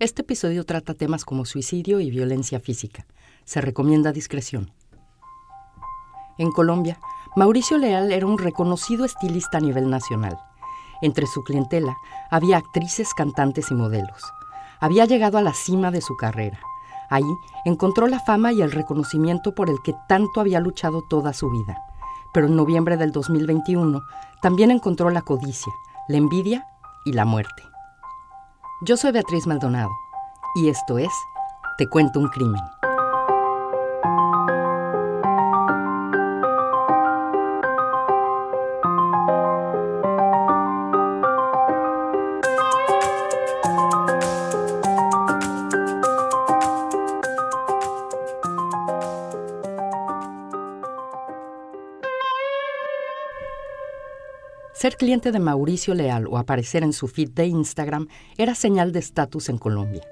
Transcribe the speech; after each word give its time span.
Este 0.00 0.22
episodio 0.22 0.66
trata 0.66 0.94
temas 0.94 1.24
como 1.24 1.44
suicidio 1.44 2.00
y 2.00 2.10
violencia 2.10 2.58
física. 2.58 3.06
Se 3.44 3.60
recomienda 3.60 4.10
discreción. 4.10 4.72
En 6.36 6.50
Colombia, 6.50 6.98
Mauricio 7.36 7.78
Leal 7.78 8.10
era 8.10 8.26
un 8.26 8.38
reconocido 8.38 9.04
estilista 9.04 9.58
a 9.58 9.60
nivel 9.60 9.88
nacional. 9.88 10.36
Entre 11.00 11.28
su 11.28 11.44
clientela 11.44 11.96
había 12.28 12.56
actrices, 12.56 13.14
cantantes 13.14 13.70
y 13.70 13.74
modelos. 13.74 14.20
Había 14.80 15.04
llegado 15.04 15.38
a 15.38 15.42
la 15.42 15.54
cima 15.54 15.92
de 15.92 16.00
su 16.00 16.16
carrera. 16.16 16.58
Ahí 17.08 17.22
encontró 17.64 18.08
la 18.08 18.18
fama 18.18 18.50
y 18.50 18.62
el 18.62 18.72
reconocimiento 18.72 19.54
por 19.54 19.70
el 19.70 19.76
que 19.84 19.94
tanto 20.08 20.40
había 20.40 20.58
luchado 20.58 21.02
toda 21.08 21.32
su 21.32 21.48
vida. 21.50 21.78
Pero 22.32 22.48
en 22.48 22.56
noviembre 22.56 22.96
del 22.96 23.12
2021 23.12 24.02
también 24.42 24.72
encontró 24.72 25.10
la 25.10 25.22
codicia, 25.22 25.72
la 26.08 26.16
envidia 26.16 26.66
y 27.04 27.12
la 27.12 27.24
muerte. 27.24 27.73
Yo 28.80 28.96
soy 28.96 29.12
Beatriz 29.12 29.46
Maldonado 29.46 29.88
y 30.56 30.68
esto 30.68 30.98
es 30.98 31.08
Te 31.78 31.88
cuento 31.88 32.18
un 32.18 32.28
crimen. 32.28 32.60
Ser 54.84 54.98
cliente 54.98 55.32
de 55.32 55.38
Mauricio 55.38 55.94
Leal 55.94 56.26
o 56.26 56.36
aparecer 56.36 56.82
en 56.82 56.92
su 56.92 57.08
feed 57.08 57.30
de 57.30 57.46
Instagram 57.46 58.06
era 58.36 58.54
señal 58.54 58.92
de 58.92 58.98
estatus 58.98 59.48
en 59.48 59.56
Colombia. 59.56 60.02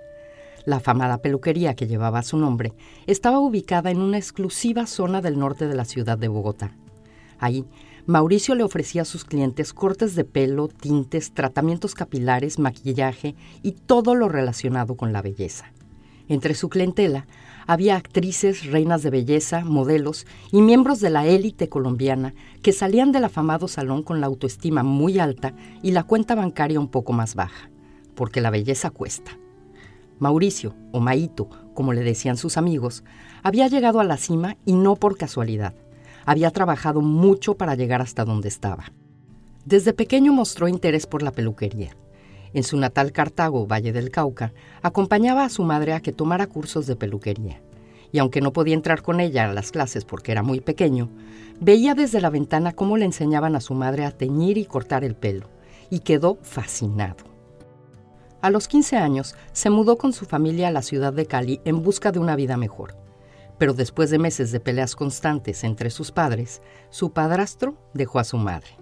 La 0.64 0.76
afamada 0.76 1.18
peluquería 1.18 1.74
que 1.74 1.86
llevaba 1.86 2.22
su 2.22 2.38
nombre 2.38 2.72
estaba 3.06 3.38
ubicada 3.38 3.90
en 3.90 4.00
una 4.00 4.16
exclusiva 4.16 4.86
zona 4.86 5.20
del 5.20 5.38
norte 5.38 5.68
de 5.68 5.74
la 5.74 5.84
ciudad 5.84 6.16
de 6.16 6.28
Bogotá. 6.28 6.74
Ahí, 7.38 7.66
Mauricio 8.06 8.54
le 8.54 8.62
ofrecía 8.62 9.02
a 9.02 9.04
sus 9.04 9.26
clientes 9.26 9.74
cortes 9.74 10.14
de 10.14 10.24
pelo, 10.24 10.68
tintes, 10.68 11.34
tratamientos 11.34 11.94
capilares, 11.94 12.58
maquillaje 12.58 13.34
y 13.60 13.72
todo 13.72 14.14
lo 14.14 14.30
relacionado 14.30 14.96
con 14.96 15.12
la 15.12 15.20
belleza. 15.20 15.70
Entre 16.28 16.54
su 16.54 16.70
clientela 16.70 17.26
había 17.66 17.96
actrices, 17.96 18.66
reinas 18.66 19.02
de 19.02 19.10
belleza, 19.10 19.64
modelos 19.64 20.26
y 20.50 20.62
miembros 20.62 21.00
de 21.00 21.10
la 21.10 21.26
élite 21.26 21.68
colombiana 21.68 22.34
que 22.62 22.72
salían 22.72 23.12
del 23.12 23.24
afamado 23.24 23.68
salón 23.68 24.02
con 24.02 24.20
la 24.20 24.26
autoestima 24.26 24.82
muy 24.82 25.18
alta 25.18 25.54
y 25.82 25.92
la 25.92 26.04
cuenta 26.04 26.34
bancaria 26.34 26.80
un 26.80 26.88
poco 26.88 27.12
más 27.12 27.34
baja, 27.34 27.70
porque 28.14 28.40
la 28.40 28.50
belleza 28.50 28.90
cuesta. 28.90 29.38
Mauricio, 30.18 30.74
o 30.92 31.00
Maito, 31.00 31.48
como 31.74 31.92
le 31.92 32.02
decían 32.02 32.36
sus 32.36 32.56
amigos, 32.56 33.04
había 33.42 33.68
llegado 33.68 34.00
a 34.00 34.04
la 34.04 34.16
cima 34.16 34.56
y 34.64 34.74
no 34.74 34.96
por 34.96 35.16
casualidad. 35.16 35.74
Había 36.24 36.50
trabajado 36.50 37.00
mucho 37.00 37.54
para 37.54 37.74
llegar 37.74 38.00
hasta 38.00 38.24
donde 38.24 38.48
estaba. 38.48 38.92
Desde 39.64 39.92
pequeño 39.92 40.32
mostró 40.32 40.68
interés 40.68 41.06
por 41.06 41.22
la 41.22 41.32
peluquería 41.32 41.96
en 42.54 42.64
su 42.64 42.76
natal 42.76 43.12
Cartago, 43.12 43.66
Valle 43.66 43.92
del 43.92 44.10
Cauca, 44.10 44.52
acompañaba 44.82 45.44
a 45.44 45.48
su 45.48 45.62
madre 45.62 45.92
a 45.92 46.00
que 46.00 46.12
tomara 46.12 46.46
cursos 46.46 46.86
de 46.86 46.96
peluquería. 46.96 47.60
Y 48.10 48.18
aunque 48.18 48.40
no 48.40 48.52
podía 48.52 48.74
entrar 48.74 49.02
con 49.02 49.20
ella 49.20 49.48
a 49.48 49.52
las 49.52 49.70
clases 49.72 50.04
porque 50.04 50.32
era 50.32 50.42
muy 50.42 50.60
pequeño, 50.60 51.08
veía 51.60 51.94
desde 51.94 52.20
la 52.20 52.30
ventana 52.30 52.72
cómo 52.72 52.96
le 52.96 53.04
enseñaban 53.04 53.56
a 53.56 53.60
su 53.60 53.74
madre 53.74 54.04
a 54.04 54.10
teñir 54.10 54.58
y 54.58 54.66
cortar 54.66 55.04
el 55.04 55.14
pelo, 55.14 55.48
y 55.90 56.00
quedó 56.00 56.38
fascinado. 56.42 57.32
A 58.42 58.50
los 58.50 58.66
15 58.66 58.96
años 58.96 59.36
se 59.52 59.70
mudó 59.70 59.96
con 59.96 60.12
su 60.12 60.24
familia 60.24 60.68
a 60.68 60.72
la 60.72 60.82
ciudad 60.82 61.12
de 61.12 61.26
Cali 61.26 61.60
en 61.64 61.82
busca 61.82 62.10
de 62.10 62.18
una 62.18 62.34
vida 62.34 62.56
mejor. 62.56 62.96
Pero 63.56 63.72
después 63.72 64.10
de 64.10 64.18
meses 64.18 64.50
de 64.50 64.58
peleas 64.58 64.96
constantes 64.96 65.62
entre 65.62 65.90
sus 65.90 66.10
padres, 66.10 66.60
su 66.90 67.12
padrastro 67.12 67.76
dejó 67.94 68.18
a 68.18 68.24
su 68.24 68.38
madre. 68.38 68.81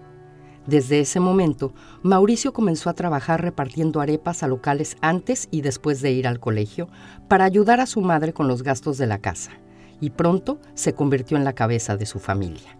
Desde 0.66 1.00
ese 1.00 1.20
momento, 1.20 1.72
Mauricio 2.02 2.52
comenzó 2.52 2.90
a 2.90 2.94
trabajar 2.94 3.42
repartiendo 3.42 4.00
arepas 4.00 4.42
a 4.42 4.48
locales 4.48 4.96
antes 5.00 5.48
y 5.50 5.62
después 5.62 6.02
de 6.02 6.12
ir 6.12 6.28
al 6.28 6.38
colegio 6.38 6.88
para 7.28 7.44
ayudar 7.44 7.80
a 7.80 7.86
su 7.86 8.00
madre 8.00 8.32
con 8.32 8.46
los 8.46 8.62
gastos 8.62 8.98
de 8.98 9.06
la 9.06 9.18
casa, 9.18 9.52
y 10.00 10.10
pronto 10.10 10.60
se 10.74 10.94
convirtió 10.94 11.36
en 11.36 11.44
la 11.44 11.54
cabeza 11.54 11.96
de 11.96 12.06
su 12.06 12.18
familia. 12.18 12.78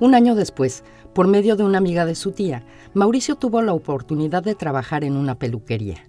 Un 0.00 0.14
año 0.14 0.34
después, 0.34 0.84
por 1.14 1.28
medio 1.28 1.56
de 1.56 1.64
una 1.64 1.78
amiga 1.78 2.04
de 2.04 2.14
su 2.14 2.32
tía, 2.32 2.64
Mauricio 2.94 3.36
tuvo 3.36 3.62
la 3.62 3.72
oportunidad 3.72 4.42
de 4.42 4.54
trabajar 4.54 5.04
en 5.04 5.16
una 5.16 5.38
peluquería. 5.38 6.08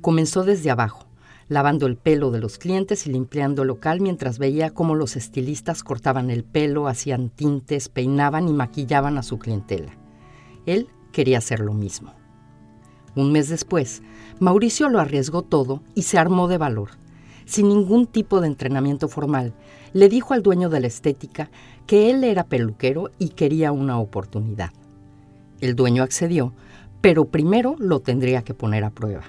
Comenzó 0.00 0.42
desde 0.42 0.70
abajo, 0.70 1.06
lavando 1.52 1.86
el 1.86 1.96
pelo 1.96 2.30
de 2.30 2.40
los 2.40 2.58
clientes 2.58 3.06
y 3.06 3.10
limpiando 3.10 3.62
el 3.62 3.68
local 3.68 4.00
mientras 4.00 4.38
veía 4.38 4.70
cómo 4.70 4.94
los 4.94 5.16
estilistas 5.16 5.84
cortaban 5.84 6.30
el 6.30 6.44
pelo, 6.44 6.88
hacían 6.88 7.28
tintes, 7.28 7.88
peinaban 7.88 8.48
y 8.48 8.52
maquillaban 8.52 9.18
a 9.18 9.22
su 9.22 9.38
clientela. 9.38 9.92
Él 10.66 10.88
quería 11.12 11.38
hacer 11.38 11.60
lo 11.60 11.74
mismo. 11.74 12.14
Un 13.14 13.32
mes 13.32 13.50
después, 13.50 14.02
Mauricio 14.40 14.88
lo 14.88 14.98
arriesgó 14.98 15.42
todo 15.42 15.82
y 15.94 16.02
se 16.02 16.18
armó 16.18 16.48
de 16.48 16.56
valor. 16.56 16.90
Sin 17.44 17.68
ningún 17.68 18.06
tipo 18.06 18.40
de 18.40 18.46
entrenamiento 18.46 19.08
formal, 19.08 19.52
le 19.92 20.08
dijo 20.08 20.32
al 20.32 20.42
dueño 20.42 20.70
de 20.70 20.80
la 20.80 20.86
estética 20.86 21.50
que 21.86 22.10
él 22.10 22.24
era 22.24 22.44
peluquero 22.44 23.10
y 23.18 23.30
quería 23.30 23.72
una 23.72 23.98
oportunidad. 23.98 24.70
El 25.60 25.76
dueño 25.76 26.02
accedió, 26.02 26.54
pero 27.02 27.26
primero 27.26 27.76
lo 27.78 28.00
tendría 28.00 28.42
que 28.42 28.54
poner 28.54 28.84
a 28.84 28.90
prueba. 28.90 29.24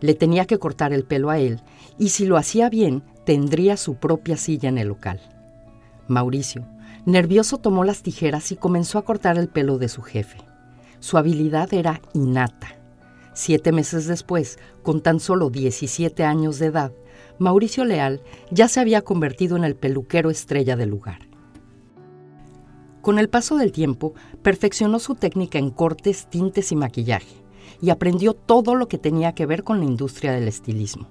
Le 0.00 0.14
tenía 0.14 0.44
que 0.44 0.58
cortar 0.58 0.92
el 0.92 1.04
pelo 1.04 1.30
a 1.30 1.38
él 1.38 1.60
y 1.98 2.10
si 2.10 2.26
lo 2.26 2.36
hacía 2.36 2.68
bien, 2.68 3.02
tendría 3.24 3.76
su 3.76 3.96
propia 3.96 4.36
silla 4.36 4.68
en 4.68 4.78
el 4.78 4.88
local. 4.88 5.20
Mauricio, 6.08 6.66
nervioso, 7.06 7.58
tomó 7.58 7.84
las 7.84 8.02
tijeras 8.02 8.52
y 8.52 8.56
comenzó 8.56 8.98
a 8.98 9.04
cortar 9.04 9.38
el 9.38 9.48
pelo 9.48 9.78
de 9.78 9.88
su 9.88 10.02
jefe. 10.02 10.38
Su 11.00 11.18
habilidad 11.18 11.72
era 11.72 12.00
innata. 12.14 12.76
Siete 13.34 13.72
meses 13.72 14.06
después, 14.06 14.58
con 14.82 15.02
tan 15.02 15.20
solo 15.20 15.50
17 15.50 16.24
años 16.24 16.58
de 16.58 16.66
edad, 16.66 16.92
Mauricio 17.38 17.84
Leal 17.84 18.22
ya 18.50 18.68
se 18.68 18.80
había 18.80 19.02
convertido 19.02 19.56
en 19.56 19.64
el 19.64 19.76
peluquero 19.76 20.30
estrella 20.30 20.76
del 20.76 20.90
lugar. 20.90 21.28
Con 23.02 23.18
el 23.18 23.28
paso 23.28 23.56
del 23.56 23.72
tiempo, 23.72 24.14
perfeccionó 24.42 24.98
su 24.98 25.14
técnica 25.14 25.58
en 25.58 25.70
cortes, 25.70 26.28
tintes 26.28 26.72
y 26.72 26.76
maquillaje 26.76 27.45
y 27.80 27.90
aprendió 27.90 28.34
todo 28.34 28.74
lo 28.74 28.88
que 28.88 28.98
tenía 28.98 29.34
que 29.34 29.46
ver 29.46 29.64
con 29.64 29.78
la 29.78 29.84
industria 29.84 30.32
del 30.32 30.48
estilismo. 30.48 31.08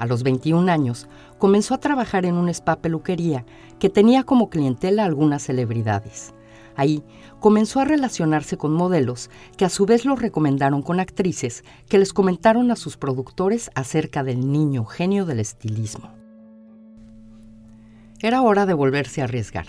A 0.00 0.06
los 0.06 0.22
21 0.22 0.72
años, 0.72 1.08
comenzó 1.38 1.74
a 1.74 1.78
trabajar 1.78 2.24
en 2.24 2.36
un 2.36 2.48
spa 2.48 2.76
peluquería 2.76 3.44
que 3.78 3.90
tenía 3.90 4.22
como 4.22 4.48
clientela 4.48 5.04
algunas 5.04 5.42
celebridades. 5.42 6.32
Ahí 6.74 7.02
comenzó 7.38 7.80
a 7.80 7.84
relacionarse 7.84 8.56
con 8.56 8.72
modelos 8.72 9.28
que 9.58 9.66
a 9.66 9.68
su 9.68 9.84
vez 9.84 10.06
lo 10.06 10.16
recomendaron 10.16 10.80
con 10.80 11.00
actrices 11.00 11.64
que 11.86 11.98
les 11.98 12.14
comentaron 12.14 12.70
a 12.70 12.76
sus 12.76 12.96
productores 12.96 13.70
acerca 13.74 14.24
del 14.24 14.50
niño 14.50 14.86
genio 14.86 15.26
del 15.26 15.40
estilismo. 15.40 16.08
Era 18.20 18.40
hora 18.40 18.64
de 18.64 18.72
volverse 18.72 19.20
a 19.20 19.24
arriesgar, 19.24 19.66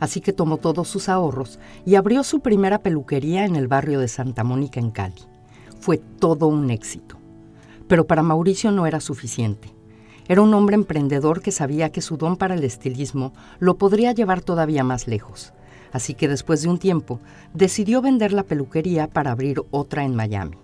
así 0.00 0.22
que 0.22 0.32
tomó 0.32 0.56
todos 0.56 0.88
sus 0.88 1.10
ahorros 1.10 1.58
y 1.84 1.96
abrió 1.96 2.24
su 2.24 2.40
primera 2.40 2.78
peluquería 2.78 3.44
en 3.44 3.56
el 3.56 3.68
barrio 3.68 4.00
de 4.00 4.08
Santa 4.08 4.42
Mónica 4.42 4.80
en 4.80 4.90
Cali 4.90 5.35
fue 5.86 5.98
todo 5.98 6.48
un 6.48 6.72
éxito. 6.72 7.16
Pero 7.86 8.08
para 8.08 8.24
Mauricio 8.24 8.72
no 8.72 8.88
era 8.88 8.98
suficiente. 8.98 9.72
Era 10.26 10.42
un 10.42 10.52
hombre 10.52 10.74
emprendedor 10.74 11.42
que 11.42 11.52
sabía 11.52 11.92
que 11.92 12.02
su 12.02 12.16
don 12.16 12.36
para 12.36 12.56
el 12.56 12.64
estilismo 12.64 13.32
lo 13.60 13.78
podría 13.78 14.10
llevar 14.10 14.40
todavía 14.40 14.82
más 14.82 15.06
lejos. 15.06 15.52
Así 15.92 16.14
que 16.14 16.26
después 16.26 16.62
de 16.62 16.70
un 16.70 16.78
tiempo 16.78 17.20
decidió 17.54 18.02
vender 18.02 18.32
la 18.32 18.42
peluquería 18.42 19.06
para 19.06 19.30
abrir 19.30 19.62
otra 19.70 20.02
en 20.02 20.16
Miami. 20.16 20.56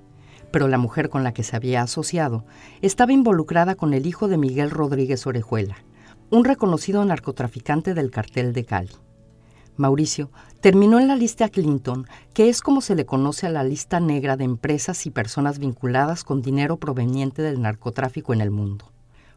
Pero 0.50 0.66
la 0.66 0.77
mujer 0.77 1.09
con 1.09 1.22
la 1.22 1.33
que 1.33 1.44
se 1.44 1.54
había 1.54 1.83
asociado 1.83 2.45
estaba 2.80 3.13
involucrada 3.13 3.77
con 3.77 3.95
el 3.95 4.09
hijo 4.09 4.27
de 4.27 4.39
Miguel 4.39 4.71
Rodríguez 4.72 5.24
Orejuela, 5.24 5.77
un 6.30 6.45
reconocido 6.45 7.04
narcotraficante 7.04 7.95
del 7.95 8.10
cartel 8.10 8.53
de 8.53 8.65
Cali. 8.65 8.97
Mauricio 9.77 10.30
terminó 10.60 11.01
en 11.01 11.09
la 11.09 11.16
lista 11.16 11.48
Clinton, 11.48 12.07
que 12.34 12.48
es 12.48 12.60
como 12.60 12.80
se 12.80 12.95
le 12.95 13.07
conoce 13.07 13.47
a 13.47 13.51
la 13.51 13.65
lista 13.65 14.01
negra 14.01 14.36
de 14.36 14.45
empresas 14.45 15.07
y 15.07 15.10
personas 15.10 15.59
vinculadas 15.59 16.24
con 16.24 16.42
dinero 16.42 16.77
proveniente 16.77 17.42
del 17.42 17.63
narcotráfico 17.63 18.33
en 18.33 18.42
el 18.42 18.51
mundo. 18.51 18.92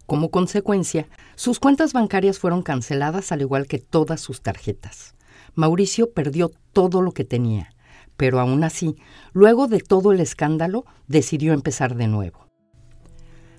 Como 0.06 0.30
consecuencia, 0.30 1.08
sus 1.36 1.60
cuentas 1.60 1.94
bancarias 1.94 2.38
fueron 2.38 2.62
canceladas 2.62 3.32
al 3.32 3.42
igual 3.42 3.66
que 3.66 3.80
todas 3.80 4.22
sus 4.22 4.42
tarjetas. 4.42 5.16
Mauricio 5.56 6.12
perdió 6.12 6.52
todo 6.74 7.02
lo 7.02 7.12
que 7.12 7.24
tenía, 7.24 7.74
pero 8.18 8.40
aún 8.40 8.64
así, 8.64 8.96
luego 9.34 9.68
de 9.68 9.80
todo 9.80 10.12
el 10.12 10.20
escándalo, 10.20 10.86
decidió 11.08 11.54
empezar 11.54 11.96
de 11.96 12.08
nuevo. 12.08 12.45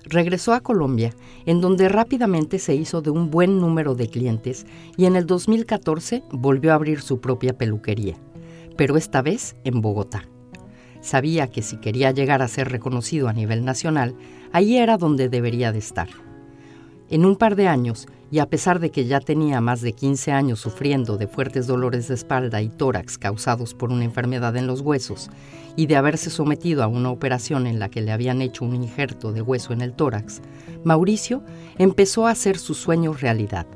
Regresó 0.09 0.53
a 0.53 0.61
Colombia, 0.61 1.13
en 1.45 1.59
donde 1.59 1.89
rápidamente 1.89 2.59
se 2.59 2.75
hizo 2.75 3.01
de 3.01 3.09
un 3.09 3.29
buen 3.29 3.59
número 3.59 3.93
de 3.93 4.09
clientes 4.09 4.65
y 4.95 5.05
en 5.05 5.15
el 5.17 5.25
2014 5.25 6.23
volvió 6.31 6.71
a 6.71 6.75
abrir 6.75 7.01
su 7.01 7.19
propia 7.19 7.57
peluquería, 7.57 8.15
pero 8.77 8.95
esta 8.95 9.21
vez 9.21 9.55
en 9.65 9.81
Bogotá. 9.81 10.23
Sabía 11.01 11.47
que 11.47 11.61
si 11.61 11.77
quería 11.77 12.11
llegar 12.11 12.41
a 12.41 12.47
ser 12.47 12.69
reconocido 12.69 13.27
a 13.27 13.33
nivel 13.33 13.65
nacional, 13.65 14.15
ahí 14.51 14.77
era 14.77 14.97
donde 14.97 15.29
debería 15.29 15.71
de 15.71 15.79
estar. 15.79 16.07
En 17.09 17.23
un 17.23 17.37
par 17.37 17.55
de 17.55 17.69
años, 17.69 18.05
y 18.31 18.39
a 18.39 18.49
pesar 18.49 18.81
de 18.81 18.91
que 18.91 19.05
ya 19.05 19.21
tenía 19.21 19.61
más 19.61 19.79
de 19.79 19.93
15 19.93 20.33
años 20.33 20.59
sufriendo 20.59 21.17
de 21.17 21.27
fuertes 21.27 21.65
dolores 21.65 22.09
de 22.09 22.15
espalda 22.15 22.61
y 22.61 22.67
tórax 22.67 23.17
causados 23.17 23.73
por 23.73 23.93
una 23.93 24.03
enfermedad 24.03 24.57
en 24.57 24.67
los 24.67 24.81
huesos, 24.81 25.29
y 25.77 25.85
de 25.85 25.95
haberse 25.95 26.29
sometido 26.29 26.83
a 26.83 26.87
una 26.87 27.09
operación 27.09 27.65
en 27.65 27.79
la 27.79 27.87
que 27.87 28.01
le 28.01 28.11
habían 28.11 28.41
hecho 28.41 28.65
un 28.65 28.75
injerto 28.75 29.31
de 29.31 29.41
hueso 29.41 29.71
en 29.71 29.79
el 29.79 29.93
tórax, 29.93 30.41
Mauricio 30.83 31.43
empezó 31.77 32.27
a 32.27 32.31
hacer 32.31 32.57
sus 32.57 32.77
sueños 32.77 33.21
realidad. 33.21 33.67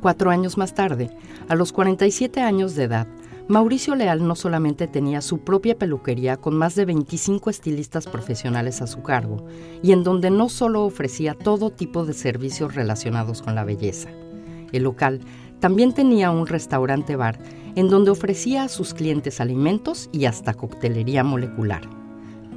Cuatro 0.00 0.30
años 0.30 0.56
más 0.56 0.74
tarde, 0.74 1.10
a 1.48 1.54
los 1.54 1.72
47 1.72 2.40
años 2.40 2.76
de 2.76 2.84
edad, 2.84 3.06
Mauricio 3.48 3.94
Leal 3.94 4.26
no 4.26 4.34
solamente 4.34 4.88
tenía 4.88 5.20
su 5.20 5.38
propia 5.38 5.78
peluquería 5.78 6.36
con 6.36 6.56
más 6.56 6.74
de 6.74 6.84
25 6.84 7.48
estilistas 7.48 8.08
profesionales 8.08 8.82
a 8.82 8.88
su 8.88 9.04
cargo, 9.04 9.46
y 9.84 9.92
en 9.92 10.02
donde 10.02 10.30
no 10.30 10.48
solo 10.48 10.82
ofrecía 10.82 11.34
todo 11.34 11.70
tipo 11.70 12.04
de 12.04 12.12
servicios 12.12 12.74
relacionados 12.74 13.42
con 13.42 13.54
la 13.54 13.62
belleza. 13.62 14.08
El 14.72 14.82
local 14.82 15.20
también 15.60 15.94
tenía 15.94 16.32
un 16.32 16.48
restaurante 16.48 17.14
bar 17.14 17.38
en 17.76 17.88
donde 17.88 18.10
ofrecía 18.10 18.64
a 18.64 18.68
sus 18.68 18.94
clientes 18.94 19.40
alimentos 19.40 20.10
y 20.10 20.24
hasta 20.24 20.54
coctelería 20.54 21.22
molecular. 21.22 21.82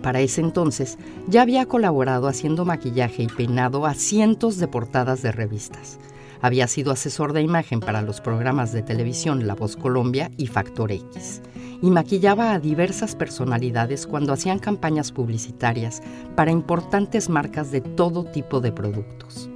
Para 0.02 0.22
ese 0.22 0.42
entonces 0.42 0.98
ya 1.28 1.44
había 1.44 1.68
colaborado 1.68 2.28
haciendo 2.28 2.66
maquillaje 2.66 3.24
y 3.24 3.28
peinado 3.28 3.86
a 3.86 3.94
cientos 3.94 4.58
de 4.58 4.68
portadas 4.68 5.22
de 5.22 5.34
revistas 5.34 6.00
había 6.42 6.68
sido 6.68 6.92
asesor 6.92 7.34
de 7.34 7.42
imagen 7.42 7.80
para 7.80 8.02
los 8.02 8.22
programas 8.22 8.72
de 8.72 8.82
televisión 8.82 9.48
La 9.48 9.56
Voz 9.56 9.76
Colombia 9.76 10.32
y 10.38 10.48
Factor 10.48 10.92
X, 10.92 11.42
y 11.82 11.92
maquillaba 11.92 12.54
a 12.54 12.60
diversas 12.60 13.16
personalidades 13.16 14.08
cuando 14.08 14.34
hacían 14.34 14.60
campañas 14.60 15.12
publicitarias 15.12 16.02
para 16.36 16.52
importantes 16.52 17.30
marcas 17.30 17.72
de 17.72 17.82
todo 17.82 18.24
tipo 18.24 18.62
de 18.62 18.72
productos. 18.72 19.50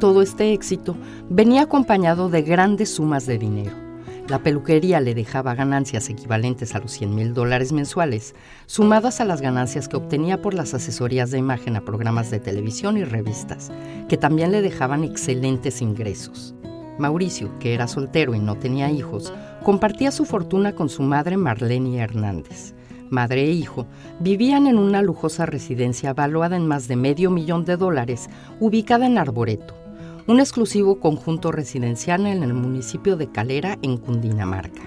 Todo 0.00 0.22
este 0.22 0.52
éxito 0.52 0.96
venía 1.30 1.62
acompañado 1.62 2.28
de 2.28 2.42
grandes 2.42 2.94
sumas 2.94 3.26
de 3.26 3.38
dinero 3.38 3.85
la 4.28 4.42
peluquería 4.42 5.00
le 5.00 5.14
dejaba 5.14 5.54
ganancias 5.54 6.08
equivalentes 6.08 6.74
a 6.74 6.80
los 6.80 6.92
100 6.92 7.14
mil 7.14 7.34
dólares 7.34 7.72
mensuales, 7.72 8.34
sumadas 8.66 9.20
a 9.20 9.24
las 9.24 9.40
ganancias 9.40 9.88
que 9.88 9.96
obtenía 9.96 10.42
por 10.42 10.52
las 10.52 10.74
asesorías 10.74 11.30
de 11.30 11.38
imagen 11.38 11.76
a 11.76 11.84
programas 11.84 12.30
de 12.30 12.40
televisión 12.40 12.96
y 12.96 13.04
revistas, 13.04 13.70
que 14.08 14.16
también 14.16 14.50
le 14.50 14.62
dejaban 14.62 15.04
excelentes 15.04 15.80
ingresos. 15.80 16.54
Mauricio, 16.98 17.56
que 17.60 17.74
era 17.74 17.86
soltero 17.86 18.34
y 18.34 18.40
no 18.40 18.56
tenía 18.56 18.90
hijos, 18.90 19.32
compartía 19.62 20.10
su 20.10 20.24
fortuna 20.24 20.74
con 20.74 20.88
su 20.88 21.02
madre 21.02 21.36
Marlene 21.36 21.98
Hernández. 21.98 22.74
Madre 23.10 23.44
e 23.44 23.52
hijo 23.52 23.86
vivían 24.18 24.66
en 24.66 24.78
una 24.78 25.02
lujosa 25.02 25.46
residencia 25.46 26.12
valuada 26.14 26.56
en 26.56 26.66
más 26.66 26.88
de 26.88 26.96
medio 26.96 27.30
millón 27.30 27.64
de 27.64 27.76
dólares, 27.76 28.28
ubicada 28.58 29.06
en 29.06 29.18
Arboreto, 29.18 29.85
un 30.26 30.40
exclusivo 30.40 30.98
conjunto 30.98 31.52
residencial 31.52 32.26
en 32.26 32.42
el 32.42 32.52
municipio 32.52 33.16
de 33.16 33.30
Calera, 33.30 33.78
en 33.82 33.96
Cundinamarca. 33.96 34.82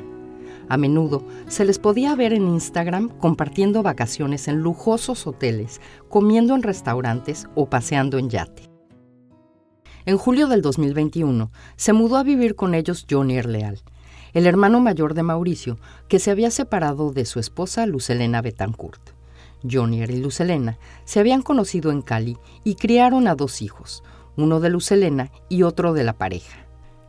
A 0.67 0.77
menudo 0.77 1.23
se 1.47 1.63
les 1.63 1.79
podía 1.79 2.13
ver 2.15 2.33
en 2.33 2.47
Instagram 2.47 3.09
compartiendo 3.09 3.81
vacaciones 3.81 4.47
en 4.47 4.59
lujosos 4.59 5.25
hoteles, 5.25 5.79
comiendo 6.09 6.55
en 6.55 6.63
restaurantes 6.63 7.47
o 7.55 7.69
paseando 7.69 8.17
en 8.17 8.29
yate. 8.29 8.63
En 10.05 10.17
julio 10.17 10.47
del 10.47 10.61
2021 10.61 11.51
se 11.75 11.93
mudó 11.93 12.17
a 12.17 12.23
vivir 12.23 12.55
con 12.55 12.75
ellos 12.75 13.05
Johnny 13.09 13.41
Leal, 13.41 13.79
el 14.33 14.45
hermano 14.45 14.81
mayor 14.81 15.13
de 15.13 15.23
Mauricio, 15.23 15.79
que 16.07 16.19
se 16.19 16.31
había 16.31 16.51
separado 16.51 17.11
de 17.11 17.25
su 17.25 17.39
esposa 17.39 17.85
Lucelena 17.85 18.41
Betancourt. 18.41 19.11
Jonier 19.69 20.11
y 20.11 20.17
Lucelena 20.17 20.77
se 21.03 21.19
habían 21.19 21.41
conocido 21.41 21.91
en 21.91 22.01
Cali 22.01 22.37
y 22.63 22.75
criaron 22.75 23.27
a 23.27 23.35
dos 23.35 23.61
hijos, 23.61 24.03
uno 24.37 24.59
de 24.59 24.69
Lucelena 24.69 25.31
y 25.49 25.63
otro 25.63 25.93
de 25.93 26.03
la 26.03 26.17
pareja. 26.17 26.65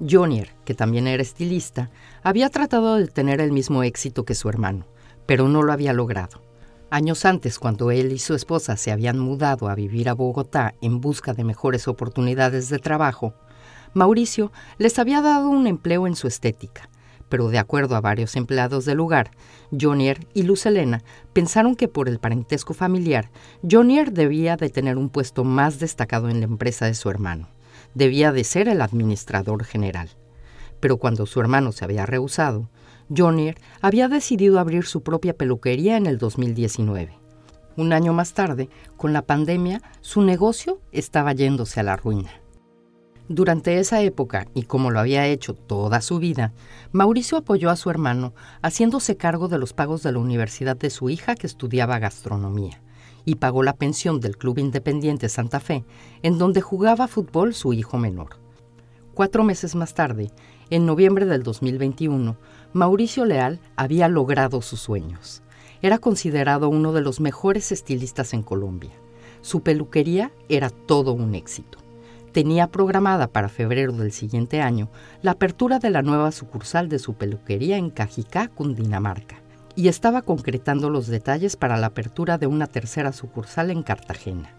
Jonier, 0.08 0.55
que 0.64 0.75
también 0.75 1.06
era 1.06 1.22
estilista, 1.22 1.90
había 2.22 2.49
tratado 2.49 2.96
de 2.96 3.06
tener 3.06 3.40
el 3.40 3.52
mismo 3.52 3.82
éxito 3.82 4.25
que 4.25 4.34
su 4.34 4.49
hermano, 4.49 4.87
pero 5.26 5.49
no 5.49 5.62
lo 5.62 5.72
había 5.72 5.93
logrado. 5.93 6.43
Años 6.90 7.25
antes, 7.25 7.58
cuando 7.58 7.90
él 7.90 8.11
y 8.11 8.19
su 8.19 8.34
esposa 8.34 8.76
se 8.76 8.90
habían 8.90 9.19
mudado 9.19 9.69
a 9.69 9.75
vivir 9.75 10.08
a 10.08 10.14
Bogotá 10.14 10.75
en 10.81 11.00
busca 11.00 11.34
de 11.34 11.44
mejores 11.44 11.87
oportunidades 11.87 12.69
de 12.69 12.78
trabajo, 12.78 13.34
Mauricio 13.94 14.50
les 14.78 14.99
había 14.99 15.20
dado 15.20 15.50
un 15.50 15.66
empleo 15.66 16.06
en 16.06 16.16
su 16.16 16.26
estética, 16.26 16.88
pero 17.31 17.49
de 17.49 17.59
acuerdo 17.59 17.97
a 17.97 18.03
varios 18.03 18.37
empleados 18.37 18.85
del 18.85 18.99
lugar, 18.99 19.31
Jonier 19.71 20.27
y 20.35 20.43
Lucelena 20.43 21.03
pensaron 21.32 21.77
que 21.77 21.88
por 21.88 22.09
el 22.09 22.19
parentesco 22.19 22.75
familiar, 22.75 23.31
Jonier 23.69 24.12
debía 24.12 24.56
de 24.59 24.69
tener 24.69 24.99
un 24.99 25.09
puesto 25.09 25.44
más 25.44 25.79
destacado 25.79 26.29
en 26.29 26.41
la 26.41 26.47
empresa 26.47 26.85
de 26.85 26.94
su 26.94 27.09
hermano. 27.09 27.49
Debía 27.94 28.32
de 28.32 28.44
ser 28.44 28.69
el 28.69 28.82
administrador 28.82 29.65
general. 29.65 30.11
Pero 30.81 30.99
cuando 30.99 31.25
su 31.25 31.41
hermano 31.41 31.73
se 31.73 31.85
había 31.85 32.05
rehusado, 32.05 32.69
Jonier 33.15 33.56
había 33.81 34.09
decidido 34.09 34.59
abrir 34.59 34.85
su 34.85 35.03
propia 35.03 35.35
peluquería 35.35 35.97
en 35.97 36.06
el 36.06 36.19
2019. 36.19 37.17
Un 37.76 37.93
año 37.93 38.12
más 38.12 38.35
tarde, 38.35 38.69
con 38.97 39.12
la 39.12 39.23
pandemia, 39.23 39.83
su 40.00 40.23
negocio 40.23 40.81
estaba 40.91 41.33
yéndose 41.33 41.79
a 41.79 41.85
la 41.85 41.97
ruina. 41.97 42.31
Durante 43.32 43.79
esa 43.79 44.03
época, 44.03 44.49
y 44.55 44.65
como 44.65 44.91
lo 44.91 44.99
había 44.99 45.29
hecho 45.29 45.55
toda 45.55 46.00
su 46.00 46.19
vida, 46.19 46.53
Mauricio 46.91 47.38
apoyó 47.38 47.71
a 47.71 47.77
su 47.77 47.88
hermano 47.88 48.35
haciéndose 48.61 49.17
cargo 49.17 49.47
de 49.47 49.56
los 49.56 49.73
pagos 49.73 50.03
de 50.03 50.11
la 50.11 50.19
universidad 50.19 50.77
de 50.77 50.91
su 50.91 51.11
hija 51.11 51.37
que 51.37 51.47
estudiaba 51.47 52.00
gastronomía, 52.00 52.82
y 53.25 53.37
pagó 53.37 53.62
la 53.62 53.77
pensión 53.77 54.19
del 54.19 54.37
Club 54.37 54.59
Independiente 54.59 55.29
Santa 55.29 55.61
Fe, 55.61 55.85
en 56.25 56.38
donde 56.38 56.61
jugaba 56.61 57.06
fútbol 57.06 57.55
su 57.55 57.73
hijo 57.73 57.99
menor. 57.99 58.31
Cuatro 59.15 59.44
meses 59.44 59.76
más 59.76 59.94
tarde, 59.94 60.33
en 60.69 60.85
noviembre 60.85 61.25
del 61.25 61.44
2021, 61.44 62.37
Mauricio 62.73 63.26
Leal 63.26 63.61
había 63.76 64.09
logrado 64.09 64.61
sus 64.61 64.81
sueños. 64.81 65.44
Era 65.83 65.99
considerado 65.99 66.69
uno 66.69 66.93
de 66.93 67.03
los 67.03 67.21
mejores 67.21 67.71
estilistas 67.71 68.35
en 68.35 68.43
Colombia. 68.43 68.91
Su 69.41 69.61
peluquería 69.61 70.33
era 70.49 70.69
todo 70.71 71.12
un 71.12 71.37
éxito 71.37 71.79
tenía 72.31 72.69
programada 72.69 73.29
para 73.29 73.49
febrero 73.49 73.93
del 73.93 74.12
siguiente 74.12 74.61
año 74.61 74.88
la 75.23 75.32
apertura 75.32 75.79
de 75.79 75.91
la 75.91 76.03
nueva 76.03 76.32
sucursal 76.32 76.88
de 76.88 76.99
su 76.99 77.15
peluquería 77.15 77.77
en 77.77 77.91
Cajicá, 77.91 78.49
Cundinamarca, 78.49 79.37
y 79.77 79.88
estaba 79.88 80.23
concretando 80.23 80.91
los 80.91 81.06
detalles 81.06 81.56
para 81.56 81.77
la 81.77 81.88
apertura 81.88 82.38
de 82.38 82.47
una 82.47 82.67
tercera 82.67 83.12
sucursal 83.12 83.71
en 83.71 83.82
Cartagena. 83.82 84.50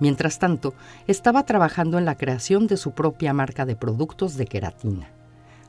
Mientras 0.00 0.38
tanto, 0.38 0.74
estaba 1.06 1.44
trabajando 1.44 1.98
en 1.98 2.04
la 2.04 2.16
creación 2.16 2.66
de 2.66 2.76
su 2.76 2.92
propia 2.92 3.32
marca 3.32 3.66
de 3.66 3.76
productos 3.76 4.36
de 4.36 4.46
queratina. 4.46 5.10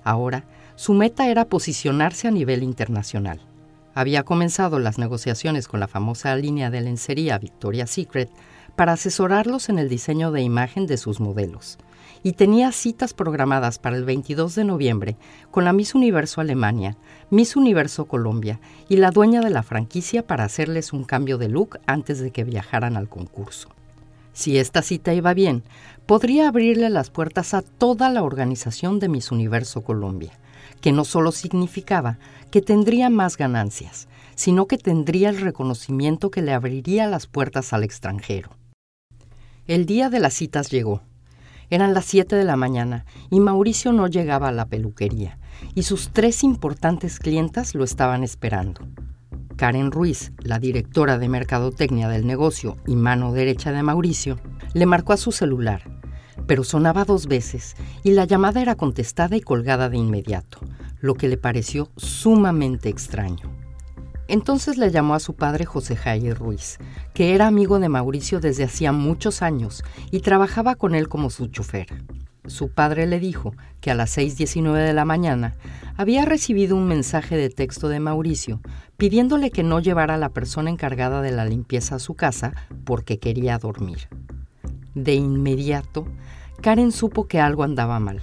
Ahora, 0.03 0.43
su 0.75 0.93
meta 0.93 1.27
era 1.29 1.45
posicionarse 1.45 2.27
a 2.27 2.31
nivel 2.31 2.63
internacional. 2.63 3.41
Había 3.95 4.23
comenzado 4.23 4.79
las 4.79 4.97
negociaciones 4.97 5.67
con 5.67 5.79
la 5.79 5.87
famosa 5.87 6.35
línea 6.35 6.69
de 6.69 6.81
lencería 6.81 7.39
Victoria's 7.39 7.89
Secret 7.89 8.29
para 8.79 8.93
asesorarlos 8.93 9.67
en 9.67 9.77
el 9.77 9.89
diseño 9.89 10.31
de 10.31 10.41
imagen 10.41 10.87
de 10.87 10.95
sus 10.95 11.19
modelos. 11.19 11.77
Y 12.23 12.31
tenía 12.31 12.71
citas 12.71 13.13
programadas 13.13 13.77
para 13.77 13.97
el 13.97 14.05
22 14.05 14.55
de 14.55 14.63
noviembre 14.63 15.17
con 15.51 15.65
la 15.65 15.73
Miss 15.73 15.95
Universo 15.95 16.39
Alemania, 16.39 16.95
Miss 17.29 17.57
Universo 17.57 18.05
Colombia 18.05 18.61
y 18.87 18.95
la 18.95 19.11
dueña 19.11 19.41
de 19.41 19.49
la 19.49 19.63
franquicia 19.63 20.25
para 20.25 20.45
hacerles 20.45 20.93
un 20.93 21.03
cambio 21.03 21.37
de 21.37 21.49
look 21.49 21.77
antes 21.87 22.19
de 22.19 22.31
que 22.31 22.45
viajaran 22.45 22.95
al 22.95 23.09
concurso. 23.09 23.67
Si 24.31 24.57
esta 24.57 24.81
cita 24.81 25.13
iba 25.13 25.33
bien, 25.33 25.63
podría 26.05 26.47
abrirle 26.47 26.89
las 26.89 27.09
puertas 27.09 27.53
a 27.53 27.61
toda 27.61 28.09
la 28.09 28.23
organización 28.23 28.99
de 28.99 29.09
Miss 29.09 29.29
Universo 29.29 29.81
Colombia, 29.81 30.39
que 30.79 30.93
no 30.93 31.03
solo 31.03 31.33
significaba 31.33 32.17
que 32.49 32.61
tendría 32.61 33.09
más 33.09 33.35
ganancias, 33.35 34.07
sino 34.35 34.67
que 34.67 34.77
tendría 34.77 35.31
el 35.31 35.41
reconocimiento 35.41 36.31
que 36.31 36.41
le 36.41 36.53
abriría 36.53 37.07
las 37.07 37.27
puertas 37.27 37.73
al 37.73 37.83
extranjero. 37.83 38.57
El 39.69 39.85
día 39.85 40.09
de 40.09 40.19
las 40.19 40.33
citas 40.33 40.71
llegó. 40.71 41.03
Eran 41.69 41.93
las 41.93 42.05
7 42.05 42.35
de 42.35 42.43
la 42.43 42.55
mañana 42.55 43.05
y 43.29 43.39
Mauricio 43.39 43.93
no 43.93 44.07
llegaba 44.07 44.47
a 44.47 44.51
la 44.51 44.65
peluquería 44.65 45.37
y 45.75 45.83
sus 45.83 46.09
tres 46.09 46.43
importantes 46.43 47.19
clientas 47.19 47.75
lo 47.75 47.83
estaban 47.83 48.23
esperando. 48.23 48.81
Karen 49.57 49.91
Ruiz, 49.91 50.31
la 50.39 50.57
directora 50.57 51.19
de 51.19 51.29
mercadotecnia 51.29 52.09
del 52.09 52.25
negocio 52.25 52.77
y 52.87 52.95
mano 52.95 53.31
derecha 53.31 53.71
de 53.71 53.83
Mauricio, 53.83 54.39
le 54.73 54.87
marcó 54.87 55.13
a 55.13 55.17
su 55.17 55.31
celular, 55.31 55.83
pero 56.47 56.63
sonaba 56.63 57.05
dos 57.05 57.27
veces 57.27 57.75
y 58.03 58.13
la 58.13 58.25
llamada 58.25 58.63
era 58.63 58.73
contestada 58.73 59.35
y 59.35 59.41
colgada 59.41 59.87
de 59.87 59.97
inmediato, 59.97 60.57
lo 60.99 61.13
que 61.13 61.27
le 61.27 61.37
pareció 61.37 61.91
sumamente 61.95 62.89
extraño. 62.89 63.58
Entonces 64.29 64.77
le 64.77 64.91
llamó 64.91 65.15
a 65.15 65.19
su 65.19 65.33
padre 65.33 65.65
José 65.65 65.95
Jair 65.95 66.37
Ruiz, 66.37 66.77
que 67.15 67.33
era 67.33 67.47
amigo 67.47 67.79
de 67.79 67.89
Mauricio 67.89 68.39
desde 68.39 68.63
hacía 68.63 68.91
muchos 68.91 69.41
años 69.41 69.83
y 70.11 70.19
trabajaba 70.19 70.75
con 70.75 70.93
él 70.93 71.09
como 71.09 71.31
su 71.31 71.47
chofer. 71.47 71.87
su 72.45 72.69
padre 72.69 73.07
le 73.07 73.19
dijo 73.19 73.53
que 73.81 73.89
a 73.89 73.95
las 73.95 74.15
6.19 74.17 74.85
de 74.85 74.93
la 74.93 75.03
mañana 75.03 75.55
había 75.97 76.25
recibido 76.25 76.75
un 76.75 76.87
mensaje 76.87 77.37
de 77.37 77.49
texto 77.49 77.89
de 77.89 77.99
Mauricio 77.99 78.61
pidiéndole 78.97 79.49
que 79.49 79.63
no 79.63 79.79
llevara 79.79 80.13
a 80.13 80.19
la 80.19 80.29
persona 80.29 80.69
encargada 80.69 81.23
de 81.23 81.31
la 81.31 81.45
limpieza 81.45 81.95
a 81.95 81.99
su 81.99 82.13
casa 82.13 82.53
porque 82.85 83.17
quería 83.17 83.57
dormir. 83.57 84.09
De 84.93 85.15
inmediato, 85.15 86.07
Karen 86.61 86.91
supo 86.91 87.27
que 87.27 87.39
algo 87.39 87.63
andaba 87.63 87.99
mal. 87.99 88.21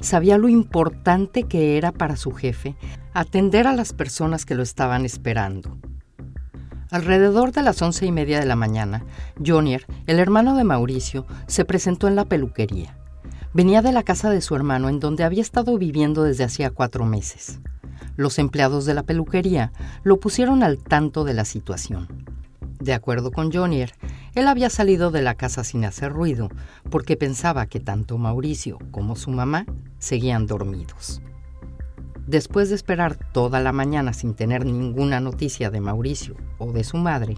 Sabía 0.00 0.38
lo 0.38 0.48
importante 0.48 1.44
que 1.44 1.76
era 1.76 1.92
para 1.92 2.16
su 2.16 2.32
jefe 2.32 2.76
atender 3.14 3.66
a 3.66 3.74
las 3.74 3.92
personas 3.92 4.44
que 4.44 4.54
lo 4.54 4.62
estaban 4.62 5.04
esperando. 5.04 5.78
Alrededor 6.90 7.52
de 7.52 7.62
las 7.62 7.80
once 7.80 8.04
y 8.04 8.12
media 8.12 8.38
de 8.38 8.46
la 8.46 8.56
mañana, 8.56 9.04
Jonier, 9.44 9.86
el 10.06 10.18
hermano 10.18 10.56
de 10.56 10.64
Mauricio, 10.64 11.26
se 11.46 11.64
presentó 11.64 12.06
en 12.06 12.16
la 12.16 12.26
peluquería. 12.26 12.98
Venía 13.54 13.80
de 13.80 13.92
la 13.92 14.02
casa 14.02 14.30
de 14.30 14.40
su 14.40 14.54
hermano 14.54 14.88
en 14.88 15.00
donde 15.00 15.24
había 15.24 15.40
estado 15.40 15.78
viviendo 15.78 16.22
desde 16.22 16.44
hacía 16.44 16.70
cuatro 16.70 17.06
meses. 17.06 17.60
Los 18.16 18.38
empleados 18.38 18.84
de 18.84 18.94
la 18.94 19.04
peluquería 19.04 19.72
lo 20.02 20.18
pusieron 20.20 20.62
al 20.62 20.78
tanto 20.78 21.24
de 21.24 21.34
la 21.34 21.44
situación. 21.44 22.08
De 22.82 22.94
acuerdo 22.94 23.30
con 23.30 23.52
Jonier, 23.52 23.92
él 24.34 24.48
había 24.48 24.68
salido 24.68 25.12
de 25.12 25.22
la 25.22 25.36
casa 25.36 25.62
sin 25.62 25.84
hacer 25.84 26.12
ruido 26.12 26.48
porque 26.90 27.16
pensaba 27.16 27.66
que 27.66 27.78
tanto 27.78 28.18
Mauricio 28.18 28.76
como 28.90 29.14
su 29.14 29.30
mamá 29.30 29.66
seguían 30.00 30.48
dormidos. 30.48 31.22
Después 32.26 32.70
de 32.70 32.74
esperar 32.74 33.14
toda 33.14 33.60
la 33.60 33.70
mañana 33.70 34.12
sin 34.12 34.34
tener 34.34 34.66
ninguna 34.66 35.20
noticia 35.20 35.70
de 35.70 35.80
Mauricio 35.80 36.34
o 36.58 36.72
de 36.72 36.82
su 36.82 36.96
madre, 36.96 37.36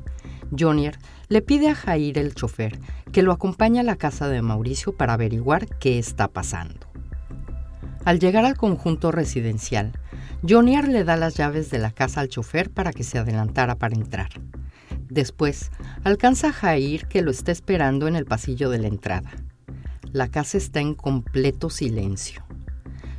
Jonier 0.59 0.99
le 1.29 1.43
pide 1.43 1.69
a 1.69 1.75
Jair 1.75 2.17
el 2.17 2.35
chofer 2.35 2.81
que 3.13 3.21
lo 3.21 3.31
acompañe 3.31 3.81
a 3.81 3.83
la 3.85 3.97
casa 3.97 4.29
de 4.29 4.41
Mauricio 4.41 4.97
para 4.97 5.13
averiguar 5.13 5.67
qué 5.79 5.99
está 5.99 6.29
pasando. 6.29 6.87
Al 8.07 8.19
llegar 8.19 8.47
al 8.47 8.57
conjunto 8.57 9.13
residencial, 9.13 9.93
Jonier 10.49 10.89
le 10.89 11.05
da 11.05 11.19
las 11.19 11.35
llaves 11.35 11.71
de 11.71 11.81
la 11.81 11.91
casa 11.91 12.23
al 12.23 12.31
chofer 12.31 12.71
para 12.71 12.95
que 12.95 13.05
se 13.05 13.19
adelantara 13.19 13.75
para 13.75 13.95
entrar. 13.95 14.31
Después, 15.15 15.71
alcanza 16.03 16.49
a 16.49 16.53
Jair 16.53 17.07
que 17.07 17.23
lo 17.23 17.31
está 17.31 17.53
esperando 17.53 18.09
en 18.09 18.17
el 18.17 18.25
pasillo 18.25 18.69
de 18.69 18.79
la 18.79 18.89
entrada. 18.89 19.31
La 20.11 20.27
casa 20.27 20.59
está 20.59 20.81
en 20.81 20.97
completo 20.97 21.71
silencio. 21.71 22.43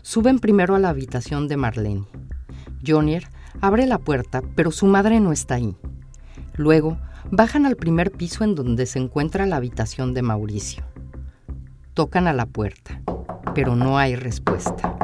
Suben 0.02 0.40
primero 0.40 0.76
a 0.76 0.80
la 0.80 0.90
habitación 0.90 1.48
de 1.48 1.56
Marlene. 1.56 2.06
Jonier 2.86 3.30
abre 3.62 3.86
la 3.86 3.98
puerta, 3.98 4.42
pero 4.56 4.72
su 4.72 4.88
madre 4.88 5.22
no 5.22 5.32
está 5.32 5.56
ahí. 5.56 5.74
Luego, 6.58 6.98
bajan 7.32 7.66
al 7.66 7.78
primer 7.78 8.12
piso 8.12 8.44
en 8.44 8.56
donde 8.56 8.88
se 8.88 9.00
encuentra 9.00 9.46
la 9.46 9.56
habitación 9.56 10.14
de 10.14 10.22
Mauricio. 10.22 10.84
Tocan 11.94 12.28
a 12.28 12.34
la 12.34 12.46
puerta, 12.46 13.02
pero 13.54 13.78
no 13.78 13.98
hay 13.98 14.18
respuesta. 14.18 14.98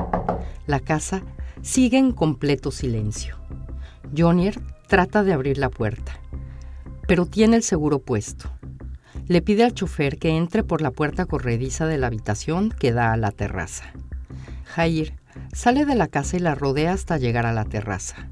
La 0.67 0.81
casa 0.81 1.23
sigue 1.61 1.97
en 1.97 2.11
completo 2.11 2.69
silencio. 2.69 3.37
Jonier 4.13 4.59
trata 4.87 5.23
de 5.23 5.31
abrir 5.31 5.57
la 5.57 5.69
puerta, 5.69 6.19
pero 7.11 7.25
tiene 7.25 7.57
el 7.57 7.63
seguro 7.63 7.99
puesto. 7.99 8.49
Le 9.27 9.41
pide 9.41 9.65
al 9.65 9.73
chofer 9.73 10.17
que 10.17 10.29
entre 10.37 10.63
por 10.63 10.81
la 10.81 10.91
puerta 10.91 11.25
corrediza 11.25 11.85
de 11.85 11.97
la 11.97 12.07
habitación 12.07 12.69
que 12.69 12.93
da 12.93 13.11
a 13.11 13.17
la 13.17 13.31
terraza. 13.31 13.91
Jair 14.63 15.15
sale 15.51 15.83
de 15.83 15.95
la 15.95 16.07
casa 16.07 16.37
y 16.37 16.39
la 16.39 16.55
rodea 16.55 16.93
hasta 16.93 17.17
llegar 17.17 17.45
a 17.45 17.51
la 17.51 17.65
terraza. 17.65 18.29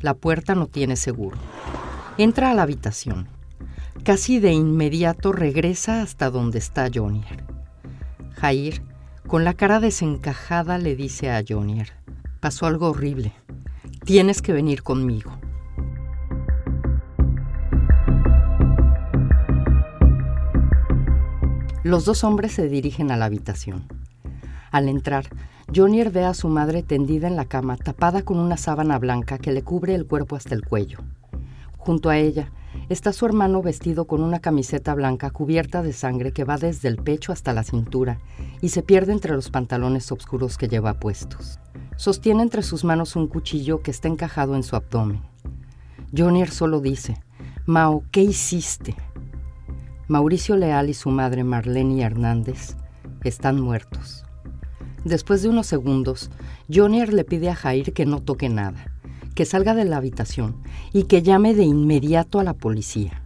La 0.00 0.14
puerta 0.14 0.54
no 0.54 0.68
tiene 0.68 0.94
seguro. 0.94 1.38
Entra 2.18 2.52
a 2.52 2.54
la 2.54 2.62
habitación. 2.62 3.26
Casi 4.04 4.38
de 4.38 4.52
inmediato 4.52 5.32
regresa 5.32 6.00
hasta 6.00 6.30
donde 6.30 6.60
está 6.60 6.88
Jonier. 6.94 7.42
Jair, 8.34 8.80
con 9.26 9.42
la 9.42 9.54
cara 9.54 9.80
desencajada, 9.80 10.78
le 10.78 10.94
dice 10.94 11.32
a 11.32 11.42
Jonier, 11.44 11.94
pasó 12.38 12.66
algo 12.66 12.90
horrible. 12.90 13.32
Tienes 14.04 14.40
que 14.40 14.52
venir 14.52 14.84
conmigo. 14.84 15.36
Los 21.82 22.04
dos 22.04 22.24
hombres 22.24 22.52
se 22.52 22.68
dirigen 22.68 23.10
a 23.10 23.16
la 23.16 23.24
habitación. 23.24 23.86
Al 24.70 24.90
entrar, 24.90 25.24
Jonier 25.74 26.10
ve 26.10 26.26
a 26.26 26.34
su 26.34 26.48
madre 26.48 26.82
tendida 26.82 27.26
en 27.26 27.36
la 27.36 27.46
cama, 27.46 27.78
tapada 27.78 28.20
con 28.20 28.38
una 28.38 28.58
sábana 28.58 28.98
blanca 28.98 29.38
que 29.38 29.50
le 29.50 29.62
cubre 29.62 29.94
el 29.94 30.06
cuerpo 30.06 30.36
hasta 30.36 30.54
el 30.54 30.62
cuello. 30.62 30.98
Junto 31.78 32.10
a 32.10 32.18
ella 32.18 32.52
está 32.90 33.14
su 33.14 33.24
hermano 33.24 33.62
vestido 33.62 34.04
con 34.04 34.22
una 34.22 34.40
camiseta 34.40 34.94
blanca 34.94 35.30
cubierta 35.30 35.82
de 35.82 35.94
sangre 35.94 36.32
que 36.32 36.44
va 36.44 36.58
desde 36.58 36.88
el 36.88 36.98
pecho 36.98 37.32
hasta 37.32 37.54
la 37.54 37.62
cintura 37.62 38.20
y 38.60 38.68
se 38.68 38.82
pierde 38.82 39.12
entre 39.12 39.32
los 39.32 39.48
pantalones 39.48 40.12
oscuros 40.12 40.58
que 40.58 40.68
lleva 40.68 41.00
puestos. 41.00 41.60
Sostiene 41.96 42.42
entre 42.42 42.62
sus 42.62 42.84
manos 42.84 43.16
un 43.16 43.26
cuchillo 43.26 43.80
que 43.80 43.90
está 43.90 44.06
encajado 44.06 44.54
en 44.54 44.64
su 44.64 44.76
abdomen. 44.76 45.22
Jonier 46.14 46.50
solo 46.50 46.80
dice, 46.80 47.16
Mao, 47.64 48.04
¿qué 48.10 48.20
hiciste? 48.20 48.94
Mauricio 50.10 50.56
Leal 50.56 50.90
y 50.90 50.94
su 50.94 51.08
madre 51.10 51.44
Marlene 51.44 52.02
Hernández 52.02 52.74
están 53.22 53.60
muertos. 53.60 54.24
Después 55.04 55.40
de 55.40 55.48
unos 55.48 55.68
segundos, 55.68 56.32
Jonier 56.68 57.12
le 57.12 57.22
pide 57.22 57.48
a 57.48 57.54
Jair 57.54 57.92
que 57.92 58.06
no 58.06 58.20
toque 58.20 58.48
nada, 58.48 58.92
que 59.36 59.44
salga 59.44 59.72
de 59.72 59.84
la 59.84 59.98
habitación 59.98 60.56
y 60.92 61.04
que 61.04 61.22
llame 61.22 61.54
de 61.54 61.62
inmediato 61.62 62.40
a 62.40 62.44
la 62.44 62.54
policía. 62.54 63.22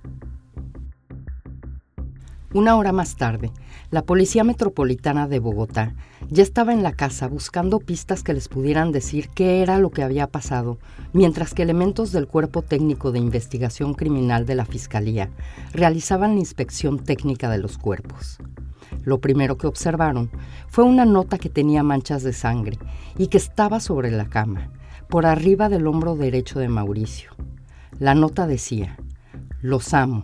Una 2.54 2.76
hora 2.76 2.92
más 2.92 3.16
tarde, 3.16 3.50
la 3.90 4.02
Policía 4.02 4.44
Metropolitana 4.44 5.26
de 5.26 5.40
Bogotá 5.40 5.96
ya 6.28 6.44
estaba 6.44 6.72
en 6.72 6.84
la 6.84 6.92
casa 6.92 7.26
buscando 7.26 7.80
pistas 7.80 8.22
que 8.22 8.32
les 8.32 8.46
pudieran 8.46 8.92
decir 8.92 9.28
qué 9.30 9.60
era 9.60 9.80
lo 9.80 9.90
que 9.90 10.04
había 10.04 10.28
pasado, 10.28 10.78
mientras 11.12 11.52
que 11.52 11.64
elementos 11.64 12.12
del 12.12 12.28
Cuerpo 12.28 12.62
Técnico 12.62 13.10
de 13.10 13.18
Investigación 13.18 13.94
Criminal 13.94 14.46
de 14.46 14.54
la 14.54 14.66
Fiscalía 14.66 15.30
realizaban 15.72 16.34
la 16.34 16.38
inspección 16.38 17.00
técnica 17.00 17.50
de 17.50 17.58
los 17.58 17.76
cuerpos. 17.76 18.38
Lo 19.02 19.20
primero 19.20 19.58
que 19.58 19.66
observaron 19.66 20.30
fue 20.68 20.84
una 20.84 21.04
nota 21.04 21.38
que 21.38 21.50
tenía 21.50 21.82
manchas 21.82 22.22
de 22.22 22.32
sangre 22.32 22.78
y 23.18 23.26
que 23.26 23.38
estaba 23.38 23.80
sobre 23.80 24.12
la 24.12 24.26
cama, 24.26 24.70
por 25.08 25.26
arriba 25.26 25.68
del 25.68 25.88
hombro 25.88 26.14
derecho 26.14 26.60
de 26.60 26.68
Mauricio. 26.68 27.32
La 27.98 28.14
nota 28.14 28.46
decía, 28.46 28.96
los 29.60 29.92
amo, 29.92 30.22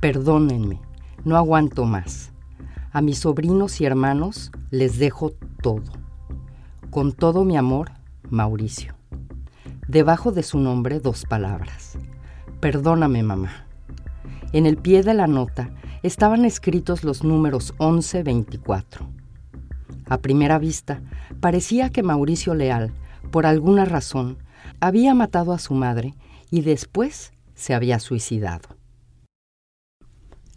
perdónenme, 0.00 0.80
no 1.24 1.36
aguanto 1.36 1.84
más. 1.84 2.32
A 2.92 3.00
mis 3.00 3.18
sobrinos 3.18 3.80
y 3.80 3.86
hermanos 3.86 4.52
les 4.70 4.98
dejo 4.98 5.32
todo. 5.62 5.82
Con 6.90 7.12
todo 7.12 7.44
mi 7.44 7.56
amor, 7.56 7.90
Mauricio. 8.30 8.94
Debajo 9.88 10.32
de 10.32 10.42
su 10.42 10.58
nombre 10.58 11.00
dos 11.00 11.24
palabras. 11.24 11.98
Perdóname, 12.60 13.22
mamá. 13.22 13.66
En 14.52 14.66
el 14.66 14.76
pie 14.76 15.02
de 15.02 15.14
la 15.14 15.26
nota 15.26 15.70
estaban 16.02 16.44
escritos 16.44 17.02
los 17.02 17.24
números 17.24 17.74
11-24. 17.78 19.08
A 20.06 20.18
primera 20.18 20.58
vista, 20.58 21.02
parecía 21.40 21.90
que 21.90 22.02
Mauricio 22.02 22.54
Leal, 22.54 22.92
por 23.30 23.46
alguna 23.46 23.84
razón, 23.84 24.38
había 24.80 25.14
matado 25.14 25.52
a 25.52 25.58
su 25.58 25.74
madre 25.74 26.14
y 26.50 26.60
después 26.60 27.32
se 27.54 27.74
había 27.74 27.98
suicidado. 27.98 28.73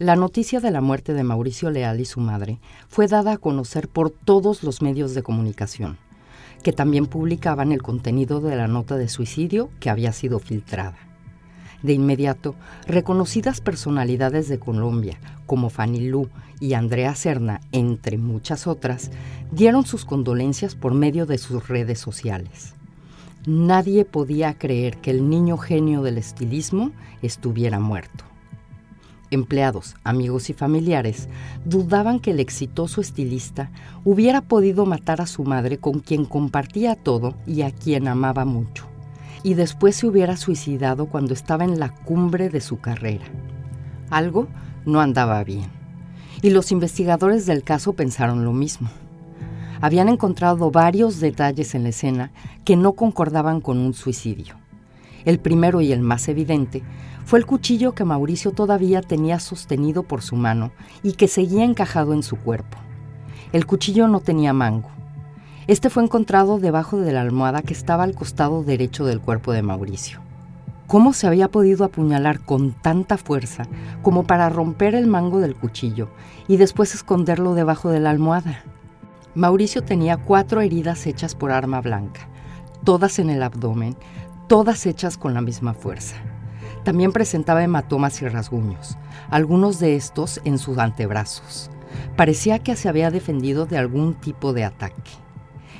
La 0.00 0.14
noticia 0.14 0.60
de 0.60 0.70
la 0.70 0.80
muerte 0.80 1.12
de 1.12 1.24
Mauricio 1.24 1.70
Leal 1.70 1.98
y 1.98 2.04
su 2.04 2.20
madre 2.20 2.60
fue 2.86 3.08
dada 3.08 3.32
a 3.32 3.38
conocer 3.38 3.88
por 3.88 4.10
todos 4.10 4.62
los 4.62 4.80
medios 4.80 5.12
de 5.12 5.24
comunicación, 5.24 5.98
que 6.62 6.72
también 6.72 7.06
publicaban 7.06 7.72
el 7.72 7.82
contenido 7.82 8.40
de 8.40 8.54
la 8.54 8.68
nota 8.68 8.96
de 8.96 9.08
suicidio 9.08 9.70
que 9.80 9.90
había 9.90 10.12
sido 10.12 10.38
filtrada. 10.38 10.96
De 11.82 11.94
inmediato, 11.94 12.54
reconocidas 12.86 13.60
personalidades 13.60 14.48
de 14.48 14.60
Colombia, 14.60 15.18
como 15.46 15.68
Fanny 15.68 16.08
Lu 16.08 16.28
y 16.60 16.74
Andrea 16.74 17.16
Serna, 17.16 17.60
entre 17.72 18.18
muchas 18.18 18.68
otras, 18.68 19.10
dieron 19.50 19.84
sus 19.84 20.04
condolencias 20.04 20.76
por 20.76 20.94
medio 20.94 21.26
de 21.26 21.38
sus 21.38 21.66
redes 21.66 21.98
sociales. 21.98 22.74
Nadie 23.46 24.04
podía 24.04 24.54
creer 24.54 24.98
que 24.98 25.10
el 25.10 25.28
niño 25.28 25.56
genio 25.58 26.02
del 26.02 26.18
estilismo 26.18 26.92
estuviera 27.20 27.80
muerto. 27.80 28.27
Empleados, 29.30 29.94
amigos 30.04 30.50
y 30.50 30.54
familiares 30.54 31.28
dudaban 31.64 32.18
que 32.20 32.30
el 32.30 32.40
exitoso 32.40 33.00
estilista 33.00 33.70
hubiera 34.04 34.40
podido 34.40 34.86
matar 34.86 35.20
a 35.20 35.26
su 35.26 35.44
madre 35.44 35.78
con 35.78 36.00
quien 36.00 36.24
compartía 36.24 36.94
todo 36.94 37.34
y 37.46 37.62
a 37.62 37.70
quien 37.70 38.08
amaba 38.08 38.44
mucho 38.44 38.88
y 39.42 39.54
después 39.54 39.96
se 39.96 40.06
hubiera 40.06 40.36
suicidado 40.36 41.06
cuando 41.06 41.34
estaba 41.34 41.64
en 41.64 41.78
la 41.78 41.90
cumbre 41.90 42.48
de 42.48 42.60
su 42.60 42.80
carrera. 42.80 43.24
Algo 44.10 44.48
no 44.84 45.00
andaba 45.00 45.42
bien. 45.44 45.70
Y 46.42 46.50
los 46.50 46.72
investigadores 46.72 47.46
del 47.46 47.62
caso 47.62 47.94
pensaron 47.94 48.44
lo 48.44 48.52
mismo. 48.52 48.88
Habían 49.80 50.08
encontrado 50.08 50.70
varios 50.70 51.20
detalles 51.20 51.74
en 51.74 51.84
la 51.84 51.90
escena 51.90 52.32
que 52.64 52.76
no 52.76 52.92
concordaban 52.92 53.60
con 53.60 53.78
un 53.78 53.94
suicidio. 53.94 54.56
El 55.24 55.38
primero 55.38 55.80
y 55.80 55.92
el 55.92 56.00
más 56.00 56.28
evidente 56.28 56.82
fue 57.28 57.38
el 57.38 57.44
cuchillo 57.44 57.92
que 57.92 58.06
Mauricio 58.06 58.52
todavía 58.52 59.02
tenía 59.02 59.38
sostenido 59.38 60.02
por 60.02 60.22
su 60.22 60.34
mano 60.34 60.70
y 61.02 61.12
que 61.12 61.28
seguía 61.28 61.62
encajado 61.62 62.14
en 62.14 62.22
su 62.22 62.36
cuerpo. 62.36 62.78
El 63.52 63.66
cuchillo 63.66 64.08
no 64.08 64.20
tenía 64.20 64.54
mango. 64.54 64.88
Este 65.66 65.90
fue 65.90 66.02
encontrado 66.02 66.58
debajo 66.58 66.96
de 66.96 67.12
la 67.12 67.20
almohada 67.20 67.60
que 67.60 67.74
estaba 67.74 68.04
al 68.04 68.14
costado 68.14 68.64
derecho 68.64 69.04
del 69.04 69.20
cuerpo 69.20 69.52
de 69.52 69.60
Mauricio. 69.60 70.20
¿Cómo 70.86 71.12
se 71.12 71.26
había 71.26 71.50
podido 71.50 71.84
apuñalar 71.84 72.40
con 72.40 72.72
tanta 72.72 73.18
fuerza 73.18 73.64
como 74.00 74.24
para 74.24 74.48
romper 74.48 74.94
el 74.94 75.06
mango 75.06 75.38
del 75.38 75.54
cuchillo 75.54 76.08
y 76.48 76.56
después 76.56 76.94
esconderlo 76.94 77.52
debajo 77.52 77.90
de 77.90 78.00
la 78.00 78.08
almohada? 78.08 78.64
Mauricio 79.34 79.84
tenía 79.84 80.16
cuatro 80.16 80.62
heridas 80.62 81.06
hechas 81.06 81.34
por 81.34 81.50
arma 81.52 81.82
blanca, 81.82 82.26
todas 82.84 83.18
en 83.18 83.28
el 83.28 83.42
abdomen, 83.42 83.98
todas 84.46 84.86
hechas 84.86 85.18
con 85.18 85.34
la 85.34 85.42
misma 85.42 85.74
fuerza. 85.74 86.16
También 86.84 87.12
presentaba 87.12 87.62
hematomas 87.62 88.20
y 88.22 88.28
rasguños, 88.28 88.96
algunos 89.30 89.78
de 89.78 89.96
estos 89.96 90.40
en 90.44 90.58
sus 90.58 90.78
antebrazos. 90.78 91.70
Parecía 92.16 92.58
que 92.58 92.76
se 92.76 92.88
había 92.88 93.10
defendido 93.10 93.66
de 93.66 93.78
algún 93.78 94.14
tipo 94.14 94.52
de 94.52 94.64
ataque. 94.64 95.10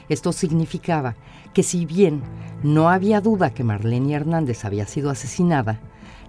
Esto 0.08 0.32
significaba 0.32 1.16
que 1.52 1.62
si 1.62 1.84
bien 1.86 2.22
no 2.62 2.88
había 2.88 3.20
duda 3.20 3.50
que 3.50 3.64
Marlene 3.64 4.14
Hernández 4.14 4.64
había 4.64 4.86
sido 4.86 5.10
asesinada, 5.10 5.80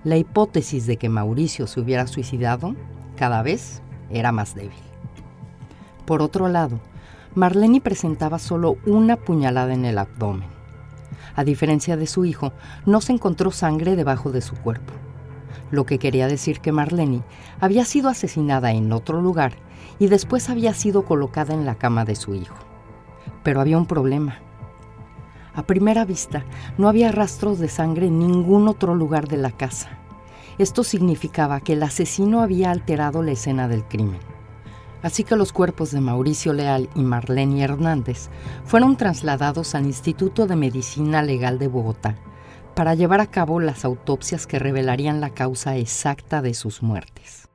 la 0.03 0.17
hipótesis 0.17 0.85
de 0.85 0.97
que 0.97 1.09
Mauricio 1.09 1.67
se 1.67 1.79
hubiera 1.79 2.07
suicidado 2.07 2.75
cada 3.17 3.41
vez 3.41 3.81
era 4.09 4.31
más 4.31 4.55
débil. 4.55 4.71
Por 6.05 6.21
otro 6.21 6.47
lado, 6.47 6.79
Marlene 7.35 7.81
presentaba 7.81 8.39
solo 8.39 8.77
una 8.85 9.15
puñalada 9.17 9.73
en 9.73 9.85
el 9.85 9.97
abdomen. 9.97 10.58
A 11.39 11.45
diferencia 11.45 11.95
de 11.95 12.05
su 12.05 12.25
hijo, 12.25 12.51
no 12.85 12.99
se 12.99 13.13
encontró 13.13 13.51
sangre 13.51 13.95
debajo 13.95 14.29
de 14.29 14.41
su 14.41 14.57
cuerpo, 14.57 14.91
lo 15.71 15.85
que 15.85 15.97
quería 15.97 16.27
decir 16.27 16.59
que 16.59 16.73
Marlene 16.73 17.23
había 17.61 17.85
sido 17.85 18.09
asesinada 18.09 18.73
en 18.73 18.91
otro 18.91 19.21
lugar 19.21 19.53
y 19.99 20.07
después 20.07 20.49
había 20.49 20.73
sido 20.73 21.05
colocada 21.05 21.53
en 21.53 21.65
la 21.65 21.75
cama 21.75 22.03
de 22.03 22.17
su 22.17 22.35
hijo. 22.35 22.57
Pero 23.41 23.61
había 23.61 23.77
un 23.77 23.85
problema. 23.85 24.39
A 25.55 25.63
primera 25.63 26.03
vista, 26.03 26.43
no 26.77 26.89
había 26.89 27.09
rastros 27.09 27.57
de 27.57 27.69
sangre 27.69 28.07
en 28.07 28.19
ningún 28.19 28.67
otro 28.67 28.93
lugar 28.93 29.29
de 29.29 29.37
la 29.37 29.51
casa. 29.51 29.91
Esto 30.57 30.83
significaba 30.83 31.61
que 31.61 31.71
el 31.71 31.83
asesino 31.83 32.41
había 32.41 32.69
alterado 32.69 33.23
la 33.23 33.31
escena 33.31 33.69
del 33.69 33.85
crimen. 33.85 34.19
Así 35.01 35.23
que 35.23 35.35
los 35.35 35.53
cuerpos 35.53 35.91
de 35.91 36.01
Mauricio 36.01 36.53
Leal 36.53 36.89
y 36.95 37.01
Marlene 37.01 37.63
Hernández 37.63 38.29
fueron 38.65 38.97
trasladados 38.97 39.75
al 39.75 39.85
Instituto 39.85 40.45
de 40.45 40.55
Medicina 40.55 41.21
Legal 41.21 41.57
de 41.57 41.67
Bogotá 41.67 42.17
para 42.75 42.95
llevar 42.95 43.21
a 43.21 43.27
cabo 43.27 43.59
las 43.59 43.85
autopsias 43.85 44.47
que 44.47 44.59
revelarían 44.59 45.21
la 45.21 45.31
causa 45.31 45.77
exacta 45.77 46.41
de 46.41 46.53
sus 46.53 46.81
muertes. 46.81 47.49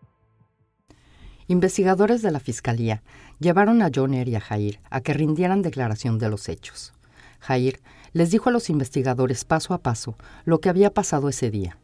Investigadores 1.47 2.23
de 2.23 2.31
la 2.31 2.41
Fiscalía 2.41 3.03
llevaron 3.39 3.83
a 3.83 3.91
Joner 3.95 4.29
y 4.29 4.37
a 4.37 4.41
Jair 4.41 4.81
a 4.91 5.03
que 5.03 5.13
rindieran 5.13 5.61
declaración 5.61 6.19
de 6.19 6.31
los 6.31 6.49
hechos. 6.49 6.95
Jair 7.41 7.81
les 8.13 8.31
dijo 8.31 8.49
a 8.49 8.53
los 8.53 8.71
investigadores 8.71 9.45
paso 9.45 9.75
a 9.75 9.79
paso 9.79 10.17
lo 10.45 10.61
que 10.61 10.71
había 10.71 10.95
pasado 10.95 11.29
ese 11.29 11.51
día. 11.51 11.79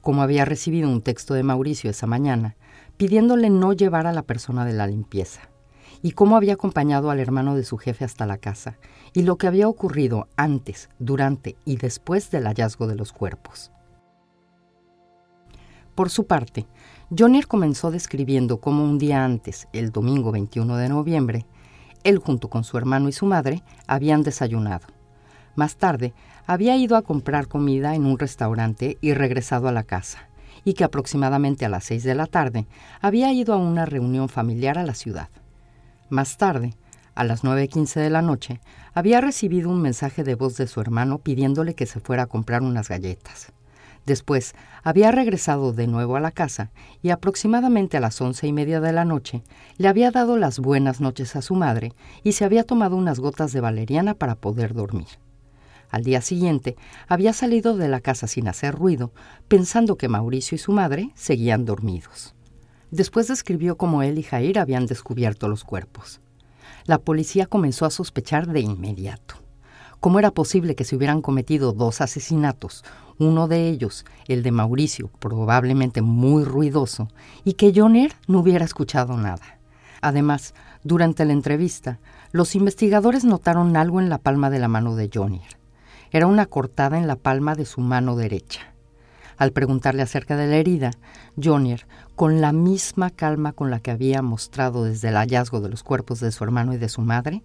Como 0.00 0.22
había 0.22 0.44
recibido 0.44 0.88
un 0.88 1.02
texto 1.02 1.34
de 1.34 1.44
Mauricio 1.44 1.90
esa 1.90 2.06
mañana, 2.06 2.56
pidiéndole 2.96 3.50
no 3.50 3.72
llevar 3.72 4.06
a 4.06 4.12
la 4.12 4.22
persona 4.22 4.64
de 4.64 4.72
la 4.72 4.86
limpieza, 4.86 5.42
y 6.02 6.12
cómo 6.12 6.36
había 6.36 6.54
acompañado 6.54 7.10
al 7.10 7.20
hermano 7.20 7.54
de 7.56 7.64
su 7.64 7.78
jefe 7.78 8.04
hasta 8.04 8.26
la 8.26 8.38
casa, 8.38 8.78
y 9.12 9.22
lo 9.22 9.36
que 9.36 9.46
había 9.46 9.68
ocurrido 9.68 10.28
antes, 10.36 10.88
durante 10.98 11.56
y 11.64 11.76
después 11.76 12.30
del 12.30 12.44
hallazgo 12.44 12.86
de 12.86 12.96
los 12.96 13.12
cuerpos. 13.12 13.72
Por 15.94 16.10
su 16.10 16.26
parte, 16.26 16.66
Jonier 17.16 17.46
comenzó 17.46 17.90
describiendo 17.90 18.60
cómo 18.60 18.84
un 18.84 18.98
día 18.98 19.24
antes, 19.24 19.68
el 19.72 19.90
domingo 19.90 20.32
21 20.32 20.76
de 20.76 20.88
noviembre, 20.88 21.46
él 22.04 22.18
junto 22.18 22.48
con 22.48 22.64
su 22.64 22.76
hermano 22.76 23.08
y 23.08 23.12
su 23.12 23.26
madre 23.26 23.62
habían 23.86 24.22
desayunado. 24.22 24.86
Más 25.54 25.76
tarde, 25.76 26.12
había 26.46 26.76
ido 26.76 26.96
a 26.96 27.02
comprar 27.02 27.48
comida 27.48 27.94
en 27.94 28.04
un 28.04 28.18
restaurante 28.18 28.98
y 29.00 29.14
regresado 29.14 29.68
a 29.68 29.72
la 29.72 29.82
casa 29.84 30.28
y 30.66 30.74
que 30.74 30.82
aproximadamente 30.82 31.64
a 31.64 31.68
las 31.68 31.84
seis 31.84 32.02
de 32.02 32.16
la 32.16 32.26
tarde 32.26 32.66
había 33.00 33.32
ido 33.32 33.54
a 33.54 33.56
una 33.56 33.86
reunión 33.86 34.28
familiar 34.28 34.78
a 34.78 34.82
la 34.82 34.94
ciudad. 34.94 35.28
Más 36.10 36.38
tarde, 36.38 36.74
a 37.14 37.22
las 37.22 37.44
9.15 37.44 38.00
de 38.00 38.10
la 38.10 38.20
noche, 38.20 38.60
había 38.92 39.20
recibido 39.20 39.70
un 39.70 39.80
mensaje 39.80 40.24
de 40.24 40.34
voz 40.34 40.56
de 40.56 40.66
su 40.66 40.80
hermano 40.80 41.18
pidiéndole 41.18 41.74
que 41.74 41.86
se 41.86 42.00
fuera 42.00 42.24
a 42.24 42.26
comprar 42.26 42.62
unas 42.62 42.88
galletas. 42.88 43.52
Después, 44.06 44.56
había 44.82 45.12
regresado 45.12 45.72
de 45.72 45.86
nuevo 45.86 46.16
a 46.16 46.20
la 46.20 46.32
casa 46.32 46.72
y 47.00 47.10
aproximadamente 47.10 47.96
a 47.96 48.00
las 48.00 48.20
once 48.20 48.48
y 48.48 48.52
media 48.52 48.80
de 48.80 48.92
la 48.92 49.04
noche 49.04 49.44
le 49.78 49.86
había 49.86 50.10
dado 50.10 50.36
las 50.36 50.58
buenas 50.58 51.00
noches 51.00 51.36
a 51.36 51.42
su 51.42 51.54
madre 51.54 51.92
y 52.24 52.32
se 52.32 52.44
había 52.44 52.64
tomado 52.64 52.96
unas 52.96 53.20
gotas 53.20 53.52
de 53.52 53.60
valeriana 53.60 54.14
para 54.14 54.34
poder 54.34 54.74
dormir. 54.74 55.06
Al 55.90 56.02
día 56.02 56.20
siguiente, 56.20 56.76
había 57.08 57.32
salido 57.32 57.76
de 57.76 57.88
la 57.88 58.00
casa 58.00 58.26
sin 58.26 58.48
hacer 58.48 58.74
ruido, 58.74 59.12
pensando 59.48 59.96
que 59.96 60.08
Mauricio 60.08 60.56
y 60.56 60.58
su 60.58 60.72
madre 60.72 61.10
seguían 61.14 61.64
dormidos. 61.64 62.34
Después 62.90 63.28
describió 63.28 63.76
cómo 63.76 64.02
él 64.02 64.18
y 64.18 64.22
Jair 64.22 64.58
habían 64.58 64.86
descubierto 64.86 65.48
los 65.48 65.64
cuerpos. 65.64 66.20
La 66.84 66.98
policía 66.98 67.46
comenzó 67.46 67.84
a 67.84 67.90
sospechar 67.90 68.46
de 68.46 68.60
inmediato. 68.60 69.36
¿Cómo 70.00 70.18
era 70.18 70.30
posible 70.30 70.74
que 70.74 70.84
se 70.84 70.94
hubieran 70.94 71.22
cometido 71.22 71.72
dos 71.72 72.00
asesinatos, 72.00 72.84
uno 73.18 73.48
de 73.48 73.68
ellos, 73.68 74.04
el 74.28 74.42
de 74.42 74.52
Mauricio, 74.52 75.10
probablemente 75.18 76.02
muy 76.02 76.44
ruidoso, 76.44 77.08
y 77.44 77.54
que 77.54 77.72
Joner 77.74 78.12
no 78.28 78.40
hubiera 78.40 78.64
escuchado 78.64 79.16
nada? 79.16 79.58
Además, 80.02 80.54
durante 80.84 81.24
la 81.24 81.32
entrevista, 81.32 81.98
los 82.30 82.54
investigadores 82.54 83.24
notaron 83.24 83.76
algo 83.76 84.00
en 84.00 84.08
la 84.08 84.18
palma 84.18 84.50
de 84.50 84.58
la 84.58 84.68
mano 84.68 84.94
de 84.94 85.10
Joner. 85.12 85.65
Era 86.10 86.26
una 86.26 86.46
cortada 86.46 86.98
en 86.98 87.06
la 87.06 87.16
palma 87.16 87.54
de 87.54 87.66
su 87.66 87.80
mano 87.80 88.16
derecha. 88.16 88.72
Al 89.36 89.52
preguntarle 89.52 90.02
acerca 90.02 90.36
de 90.36 90.46
la 90.46 90.56
herida, 90.56 90.92
Jonier, 91.42 91.86
con 92.14 92.40
la 92.40 92.52
misma 92.52 93.10
calma 93.10 93.52
con 93.52 93.70
la 93.70 93.80
que 93.80 93.90
había 93.90 94.22
mostrado 94.22 94.84
desde 94.84 95.08
el 95.08 95.16
hallazgo 95.16 95.60
de 95.60 95.68
los 95.68 95.82
cuerpos 95.82 96.20
de 96.20 96.32
su 96.32 96.42
hermano 96.44 96.72
y 96.72 96.78
de 96.78 96.88
su 96.88 97.02
madre, 97.02 97.42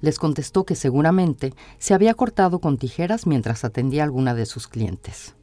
les 0.00 0.18
contestó 0.18 0.64
que 0.64 0.74
seguramente 0.74 1.54
se 1.78 1.94
había 1.94 2.14
cortado 2.14 2.60
con 2.60 2.78
tijeras 2.78 3.26
mientras 3.26 3.64
atendía 3.64 4.02
a 4.02 4.04
alguna 4.04 4.34
de 4.34 4.46
sus 4.46 4.68
clientes. 4.68 5.34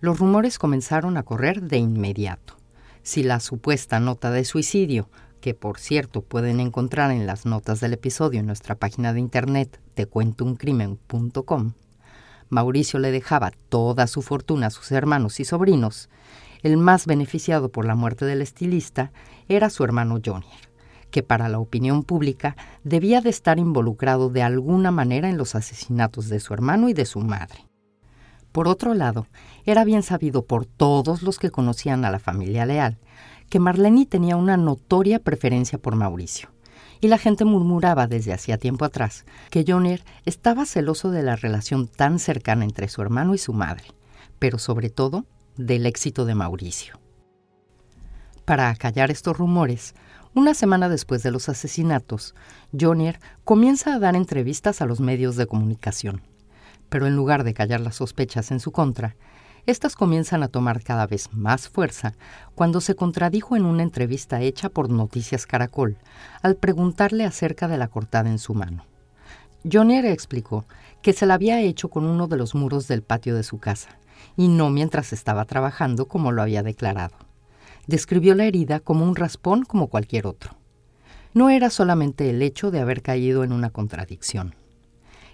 Los 0.00 0.18
rumores 0.18 0.58
comenzaron 0.58 1.16
a 1.16 1.22
correr 1.22 1.62
de 1.62 1.78
inmediato. 1.78 2.56
Si 3.02 3.22
la 3.22 3.40
supuesta 3.40 4.00
nota 4.00 4.30
de 4.30 4.44
suicidio 4.44 5.08
que 5.46 5.54
por 5.54 5.78
cierto 5.78 6.22
pueden 6.22 6.58
encontrar 6.58 7.12
en 7.12 7.24
las 7.24 7.46
notas 7.46 7.78
del 7.78 7.92
episodio 7.92 8.40
en 8.40 8.46
nuestra 8.46 8.74
página 8.74 9.12
de 9.12 9.20
internet 9.20 9.80
tecuentouncrimen.com, 9.94 11.74
Mauricio 12.48 12.98
le 12.98 13.12
dejaba 13.12 13.52
toda 13.68 14.08
su 14.08 14.22
fortuna 14.22 14.66
a 14.66 14.70
sus 14.70 14.90
hermanos 14.90 15.38
y 15.38 15.44
sobrinos, 15.44 16.10
el 16.64 16.76
más 16.78 17.06
beneficiado 17.06 17.68
por 17.70 17.84
la 17.84 17.94
muerte 17.94 18.24
del 18.24 18.42
estilista 18.42 19.12
era 19.48 19.70
su 19.70 19.84
hermano 19.84 20.18
Jonier, 20.18 20.68
que 21.12 21.22
para 21.22 21.48
la 21.48 21.60
opinión 21.60 22.02
pública 22.02 22.56
debía 22.82 23.20
de 23.20 23.30
estar 23.30 23.60
involucrado 23.60 24.30
de 24.30 24.42
alguna 24.42 24.90
manera 24.90 25.28
en 25.28 25.38
los 25.38 25.54
asesinatos 25.54 26.28
de 26.28 26.40
su 26.40 26.54
hermano 26.54 26.88
y 26.88 26.92
de 26.92 27.06
su 27.06 27.20
madre. 27.20 27.68
Por 28.50 28.66
otro 28.66 28.94
lado, 28.94 29.28
era 29.64 29.84
bien 29.84 30.02
sabido 30.02 30.44
por 30.44 30.66
todos 30.66 31.22
los 31.22 31.38
que 31.38 31.50
conocían 31.50 32.04
a 32.04 32.10
la 32.10 32.18
familia 32.18 32.66
Leal 32.66 32.98
que 33.48 33.60
Marlene 33.60 34.06
tenía 34.06 34.36
una 34.36 34.56
notoria 34.56 35.18
preferencia 35.18 35.78
por 35.78 35.96
Mauricio. 35.96 36.50
Y 37.00 37.08
la 37.08 37.18
gente 37.18 37.44
murmuraba 37.44 38.06
desde 38.06 38.32
hacía 38.32 38.58
tiempo 38.58 38.84
atrás 38.84 39.26
que 39.50 39.64
Joner 39.66 40.02
estaba 40.24 40.64
celoso 40.64 41.10
de 41.10 41.22
la 41.22 41.36
relación 41.36 41.88
tan 41.88 42.18
cercana 42.18 42.64
entre 42.64 42.88
su 42.88 43.02
hermano 43.02 43.34
y 43.34 43.38
su 43.38 43.52
madre, 43.52 43.84
pero 44.38 44.58
sobre 44.58 44.88
todo 44.88 45.26
del 45.56 45.86
éxito 45.86 46.24
de 46.24 46.34
Mauricio. 46.34 46.98
Para 48.44 48.70
acallar 48.70 49.10
estos 49.10 49.36
rumores, 49.36 49.94
una 50.34 50.54
semana 50.54 50.88
después 50.88 51.22
de 51.22 51.30
los 51.30 51.48
asesinatos, 51.48 52.34
Jonier 52.78 53.20
comienza 53.44 53.94
a 53.94 53.98
dar 53.98 54.14
entrevistas 54.14 54.80
a 54.80 54.86
los 54.86 55.00
medios 55.00 55.36
de 55.36 55.46
comunicación. 55.46 56.22
Pero 56.88 57.06
en 57.06 57.16
lugar 57.16 57.42
de 57.42 57.54
callar 57.54 57.80
las 57.80 57.96
sospechas 57.96 58.50
en 58.50 58.60
su 58.60 58.70
contra, 58.70 59.16
estas 59.66 59.96
comienzan 59.96 60.44
a 60.44 60.48
tomar 60.48 60.82
cada 60.84 61.08
vez 61.08 61.32
más 61.32 61.68
fuerza 61.68 62.14
cuando 62.54 62.80
se 62.80 62.94
contradijo 62.94 63.56
en 63.56 63.64
una 63.64 63.82
entrevista 63.82 64.40
hecha 64.40 64.68
por 64.68 64.90
Noticias 64.90 65.44
Caracol 65.44 65.96
al 66.40 66.54
preguntarle 66.54 67.24
acerca 67.24 67.66
de 67.66 67.76
la 67.76 67.88
cortada 67.88 68.30
en 68.30 68.38
su 68.38 68.54
mano. 68.54 68.84
Jonier 69.70 70.06
explicó 70.06 70.64
que 71.02 71.12
se 71.12 71.26
la 71.26 71.34
había 71.34 71.60
hecho 71.60 71.88
con 71.88 72.04
uno 72.04 72.28
de 72.28 72.36
los 72.36 72.54
muros 72.54 72.86
del 72.86 73.02
patio 73.02 73.34
de 73.34 73.42
su 73.42 73.58
casa, 73.58 73.98
y 74.36 74.46
no 74.46 74.70
mientras 74.70 75.12
estaba 75.12 75.44
trabajando 75.44 76.06
como 76.06 76.30
lo 76.30 76.42
había 76.42 76.62
declarado. 76.62 77.16
Describió 77.88 78.36
la 78.36 78.44
herida 78.44 78.78
como 78.78 79.04
un 79.04 79.16
raspón 79.16 79.64
como 79.64 79.88
cualquier 79.88 80.28
otro. 80.28 80.52
No 81.34 81.50
era 81.50 81.70
solamente 81.70 82.30
el 82.30 82.40
hecho 82.40 82.70
de 82.70 82.80
haber 82.80 83.02
caído 83.02 83.42
en 83.42 83.52
una 83.52 83.70
contradicción. 83.70 84.54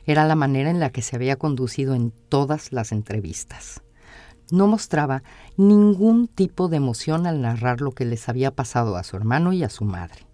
Era 0.07 0.27
la 0.27 0.35
manera 0.35 0.71
en 0.71 0.81
la 0.81 0.91
que 0.91 1.03
se 1.03 1.17
había 1.17 1.37
conducido 1.37 1.95
en 1.95 2.13
todas 2.29 2.73
las 2.73 2.93
entrevistas 2.93 3.83
no 4.51 4.67
mostraba 4.67 5.23
ningún 5.57 6.29
tipo 6.29 6.69
de 6.69 6.77
emoción 6.77 7.27
al 7.27 7.41
narrar 7.41 7.81
lo 7.81 7.93
que 7.93 8.05
les 8.05 8.29
había 8.29 8.51
pasado 8.51 8.97
a 8.97 9.03
su 9.03 9.17
hermano 9.17 9.53
y 9.53 9.65
a 9.65 9.71
su 9.71 9.85
madre, 9.85 10.27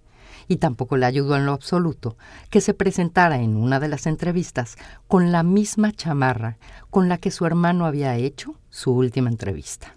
y 0.48 0.56
tampoco 0.56 0.96
le 0.96 1.06
ayudó 1.06 1.36
en 1.36 1.46
lo 1.46 1.52
absoluto 1.52 2.16
que 2.50 2.60
se 2.60 2.74
presentara 2.74 3.40
en 3.40 3.56
una 3.56 3.80
de 3.80 3.88
las 3.88 4.06
entrevistas 4.06 4.76
con 5.06 5.30
la 5.30 5.42
misma 5.42 5.92
chamarra 5.92 6.58
con 6.90 7.08
la 7.08 7.18
que 7.18 7.30
su 7.30 7.46
hermano 7.46 7.86
había 7.86 8.16
hecho 8.16 8.54
su 8.70 8.92
última 8.92 9.28
entrevista. 9.28 9.94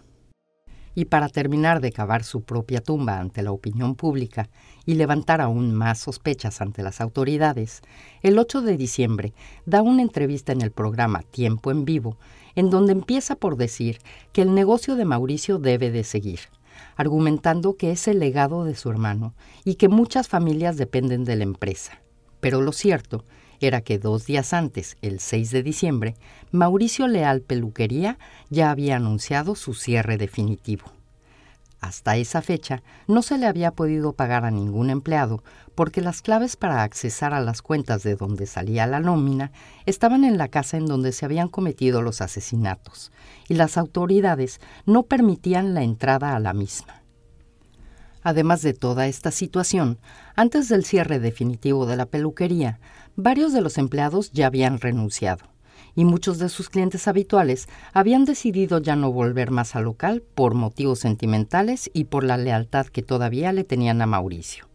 Y 0.93 1.05
para 1.05 1.29
terminar 1.29 1.79
de 1.79 1.93
cavar 1.93 2.25
su 2.25 2.41
propia 2.43 2.81
tumba 2.81 3.19
ante 3.19 3.43
la 3.43 3.53
opinión 3.53 3.95
pública 3.95 4.49
y 4.85 4.95
levantar 4.95 5.39
aún 5.39 5.73
más 5.73 5.99
sospechas 5.99 6.59
ante 6.59 6.83
las 6.83 6.99
autoridades, 6.99 7.81
el 8.21 8.37
8 8.37 8.61
de 8.61 8.75
diciembre 8.75 9.33
da 9.65 9.81
una 9.81 10.01
entrevista 10.01 10.51
en 10.51 10.61
el 10.61 10.71
programa 10.71 11.21
Tiempo 11.21 11.71
en 11.71 11.85
Vivo, 11.85 12.17
en 12.55 12.69
donde 12.69 12.91
empieza 12.91 13.35
por 13.35 13.57
decir 13.57 13.99
que 14.33 14.41
el 14.41 14.53
negocio 14.53 14.95
de 14.95 15.05
Mauricio 15.05 15.57
debe 15.57 15.91
de 15.91 16.03
seguir 16.03 16.39
argumentando 16.95 17.77
que 17.77 17.91
es 17.91 18.07
el 18.07 18.19
legado 18.19 18.63
de 18.63 18.75
su 18.75 18.89
hermano 18.89 19.33
y 19.63 19.75
que 19.75 19.89
muchas 19.89 20.27
familias 20.27 20.77
dependen 20.77 21.23
de 21.23 21.35
la 21.35 21.43
empresa. 21.43 22.01
Pero 22.39 22.61
lo 22.61 22.71
cierto 22.71 23.25
era 23.59 23.81
que 23.81 23.99
dos 23.99 24.25
días 24.25 24.53
antes, 24.53 24.97
el 25.01 25.19
6 25.19 25.51
de 25.51 25.63
diciembre, 25.63 26.15
Mauricio 26.51 27.07
Leal 27.07 27.41
Peluquería 27.41 28.17
ya 28.49 28.71
había 28.71 28.95
anunciado 28.95 29.55
su 29.55 29.73
cierre 29.73 30.17
definitivo. 30.17 30.85
Hasta 31.81 32.15
esa 32.15 32.43
fecha 32.43 32.83
no 33.07 33.23
se 33.23 33.39
le 33.39 33.47
había 33.47 33.71
podido 33.71 34.13
pagar 34.13 34.45
a 34.45 34.51
ningún 34.51 34.91
empleado 34.91 35.43
porque 35.73 35.99
las 36.01 36.21
claves 36.21 36.55
para 36.55 36.83
accesar 36.83 37.33
a 37.33 37.41
las 37.41 37.63
cuentas 37.63 38.03
de 38.03 38.15
donde 38.15 38.45
salía 38.45 38.85
la 38.85 38.99
nómina 38.99 39.51
estaban 39.87 40.23
en 40.23 40.37
la 40.37 40.47
casa 40.47 40.77
en 40.77 40.85
donde 40.85 41.11
se 41.11 41.25
habían 41.25 41.49
cometido 41.49 42.03
los 42.03 42.21
asesinatos 42.21 43.11
y 43.49 43.55
las 43.55 43.77
autoridades 43.77 44.61
no 44.85 45.03
permitían 45.03 45.73
la 45.73 45.81
entrada 45.81 46.35
a 46.35 46.39
la 46.39 46.53
misma. 46.53 47.01
Además 48.21 48.61
de 48.61 48.73
toda 48.73 49.07
esta 49.07 49.31
situación, 49.31 49.97
antes 50.35 50.69
del 50.69 50.85
cierre 50.85 51.19
definitivo 51.19 51.87
de 51.87 51.97
la 51.97 52.05
peluquería, 52.05 52.79
varios 53.15 53.53
de 53.53 53.61
los 53.61 53.79
empleados 53.79 54.31
ya 54.31 54.45
habían 54.45 54.79
renunciado 54.79 55.50
y 55.95 56.05
muchos 56.05 56.39
de 56.39 56.49
sus 56.49 56.69
clientes 56.69 57.07
habituales 57.07 57.67
habían 57.93 58.25
decidido 58.25 58.79
ya 58.79 58.95
no 58.95 59.11
volver 59.11 59.51
más 59.51 59.75
al 59.75 59.83
local 59.83 60.23
por 60.35 60.53
motivos 60.53 60.99
sentimentales 60.99 61.89
y 61.93 62.05
por 62.05 62.23
la 62.23 62.37
lealtad 62.37 62.87
que 62.87 63.01
todavía 63.01 63.51
le 63.53 63.63
tenían 63.63 64.01
a 64.01 64.05
Mauricio. 64.05 64.67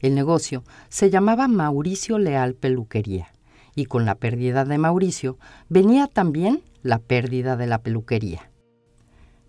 El 0.00 0.14
negocio 0.14 0.64
se 0.88 1.10
llamaba 1.10 1.48
Mauricio 1.48 2.18
Leal 2.18 2.54
Peluquería 2.54 3.32
y 3.74 3.86
con 3.86 4.04
la 4.04 4.14
pérdida 4.14 4.64
de 4.64 4.78
Mauricio 4.78 5.38
venía 5.68 6.06
también 6.06 6.62
la 6.82 6.98
pérdida 6.98 7.56
de 7.56 7.66
la 7.66 7.78
peluquería. 7.82 8.50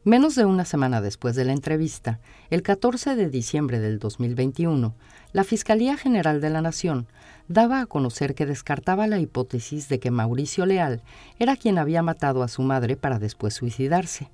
Menos 0.09 0.33
de 0.33 0.43
una 0.43 0.65
semana 0.65 1.01
después 1.01 1.35
de 1.35 1.45
la 1.45 1.53
entrevista, 1.53 2.19
el 2.49 2.63
14 2.63 3.15
de 3.15 3.29
diciembre 3.29 3.79
del 3.79 3.99
2021, 3.99 4.95
la 5.33 5.43
Fiscalía 5.43 5.97
General 5.97 6.41
de 6.41 6.49
la 6.49 6.63
Nación 6.63 7.05
daba 7.47 7.79
a 7.79 7.85
conocer 7.85 8.33
que 8.33 8.47
descartaba 8.47 9.05
la 9.05 9.19
hipótesis 9.19 9.87
de 9.87 9.99
que 9.99 10.09
Mauricio 10.09 10.65
Leal 10.65 11.03
era 11.37 11.55
quien 11.55 11.77
había 11.77 12.01
matado 12.01 12.41
a 12.41 12.47
su 12.47 12.63
madre 12.63 12.97
para 12.97 13.19
después 13.19 13.53
suicidarse, 13.53 14.31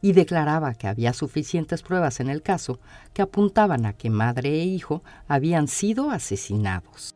y 0.00 0.12
declaraba 0.12 0.72
que 0.72 0.88
había 0.88 1.12
suficientes 1.12 1.82
pruebas 1.82 2.20
en 2.20 2.30
el 2.30 2.40
caso 2.40 2.80
que 3.12 3.20
apuntaban 3.20 3.84
a 3.84 3.92
que 3.92 4.08
madre 4.08 4.62
e 4.62 4.64
hijo 4.64 5.02
habían 5.26 5.68
sido 5.68 6.10
asesinados. 6.10 7.14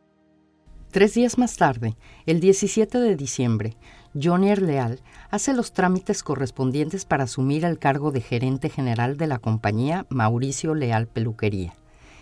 Tres 0.91 1.15
días 1.15 1.39
más 1.39 1.57
tarde, 1.57 1.97
el 2.27 2.39
17 2.39 2.99
de 2.99 3.15
diciembre, 3.15 3.75
Johnny 4.13 4.55
Leal 4.55 4.99
hace 5.33 5.51
los 5.55 5.73
trámites 5.73 6.21
correspondientes 6.21 7.05
para 7.05 7.23
asumir 7.23 7.65
el 7.65 7.79
cargo 7.79 8.11
de 8.11 8.21
gerente 8.21 8.69
general 8.69 9.17
de 9.17 9.25
la 9.25 9.39
compañía 9.39 10.05
Mauricio 10.09 10.75
Leal 10.75 11.07
Peluquería 11.07 11.73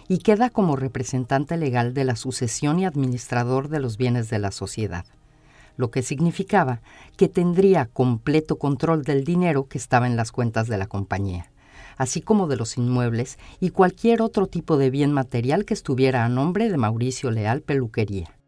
y 0.07 0.19
queda 0.19 0.49
como 0.49 0.77
representante 0.77 1.57
legal 1.57 1.93
de 1.93 2.05
la 2.05 2.15
sucesión 2.15 2.79
y 2.79 2.85
administrador 2.85 3.67
de 3.67 3.81
los 3.81 3.97
bienes 3.97 4.29
de 4.29 4.39
la 4.39 4.53
sociedad, 4.53 5.03
lo 5.75 5.91
que 5.91 6.03
significaba 6.03 6.79
que 7.17 7.27
tendría 7.27 7.85
completo 7.87 8.57
control 8.57 9.03
del 9.03 9.25
dinero 9.25 9.67
que 9.67 9.77
estaba 9.77 10.07
en 10.07 10.15
las 10.15 10.31
cuentas 10.31 10.69
de 10.69 10.77
la 10.77 10.87
compañía, 10.87 11.51
así 11.97 12.21
como 12.21 12.47
de 12.47 12.55
los 12.55 12.77
inmuebles 12.77 13.37
y 13.59 13.71
cualquier 13.71 14.21
otro 14.21 14.47
tipo 14.47 14.77
de 14.77 14.89
bien 14.89 15.11
material 15.11 15.65
que 15.65 15.73
estuviera 15.73 16.23
a 16.23 16.29
nombre 16.29 16.69
de 16.69 16.77
Mauricio 16.77 17.29
Leal 17.29 17.59
Peluquería. 17.59 18.40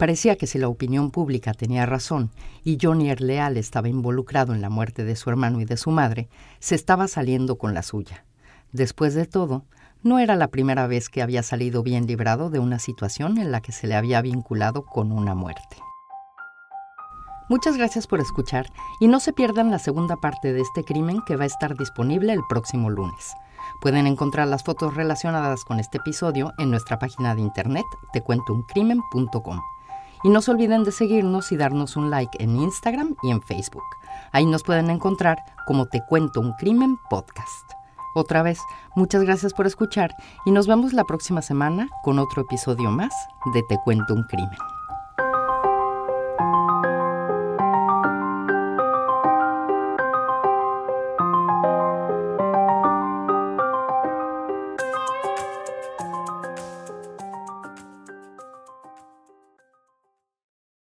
Parecía 0.00 0.36
que 0.36 0.46
si 0.46 0.56
la 0.56 0.68
opinión 0.68 1.10
pública 1.10 1.52
tenía 1.52 1.84
razón 1.84 2.30
y 2.64 2.78
Johnny 2.80 3.14
Leal 3.16 3.58
estaba 3.58 3.90
involucrado 3.90 4.54
en 4.54 4.62
la 4.62 4.70
muerte 4.70 5.04
de 5.04 5.14
su 5.14 5.28
hermano 5.28 5.60
y 5.60 5.66
de 5.66 5.76
su 5.76 5.90
madre, 5.90 6.30
se 6.58 6.74
estaba 6.74 7.06
saliendo 7.06 7.58
con 7.58 7.74
la 7.74 7.82
suya. 7.82 8.24
Después 8.72 9.12
de 9.12 9.26
todo, 9.26 9.66
no 10.02 10.18
era 10.18 10.36
la 10.36 10.48
primera 10.48 10.86
vez 10.86 11.10
que 11.10 11.20
había 11.20 11.42
salido 11.42 11.82
bien 11.82 12.06
librado 12.06 12.48
de 12.48 12.60
una 12.60 12.78
situación 12.78 13.36
en 13.36 13.52
la 13.52 13.60
que 13.60 13.72
se 13.72 13.88
le 13.88 13.94
había 13.94 14.22
vinculado 14.22 14.86
con 14.86 15.12
una 15.12 15.34
muerte. 15.34 15.76
Muchas 17.50 17.76
gracias 17.76 18.06
por 18.06 18.20
escuchar 18.20 18.72
y 19.00 19.08
no 19.08 19.20
se 19.20 19.34
pierdan 19.34 19.70
la 19.70 19.78
segunda 19.78 20.16
parte 20.16 20.54
de 20.54 20.62
este 20.62 20.82
crimen 20.82 21.20
que 21.26 21.36
va 21.36 21.44
a 21.44 21.48
estar 21.48 21.76
disponible 21.76 22.32
el 22.32 22.40
próximo 22.48 22.88
lunes. 22.88 23.34
Pueden 23.82 24.06
encontrar 24.06 24.48
las 24.48 24.64
fotos 24.64 24.94
relacionadas 24.94 25.62
con 25.62 25.78
este 25.78 25.98
episodio 25.98 26.54
en 26.56 26.70
nuestra 26.70 26.98
página 26.98 27.34
de 27.34 27.42
internet 27.42 27.84
tecuentouncrimen.com. 28.14 29.60
Y 30.22 30.28
no 30.28 30.42
se 30.42 30.50
olviden 30.50 30.84
de 30.84 30.92
seguirnos 30.92 31.52
y 31.52 31.56
darnos 31.56 31.96
un 31.96 32.10
like 32.10 32.42
en 32.42 32.56
Instagram 32.56 33.16
y 33.22 33.30
en 33.30 33.42
Facebook. 33.42 33.84
Ahí 34.32 34.46
nos 34.46 34.62
pueden 34.62 34.90
encontrar 34.90 35.38
como 35.66 35.86
Te 35.86 36.00
Cuento 36.08 36.40
un 36.40 36.52
Crimen 36.54 36.98
Podcast. 37.08 37.72
Otra 38.14 38.42
vez, 38.42 38.58
muchas 38.96 39.22
gracias 39.22 39.54
por 39.54 39.66
escuchar 39.66 40.14
y 40.44 40.50
nos 40.50 40.66
vemos 40.66 40.92
la 40.92 41.04
próxima 41.04 41.42
semana 41.42 41.88
con 42.02 42.18
otro 42.18 42.42
episodio 42.42 42.90
más 42.90 43.14
de 43.54 43.62
Te 43.68 43.78
Cuento 43.84 44.14
un 44.14 44.24
Crimen. 44.24 44.79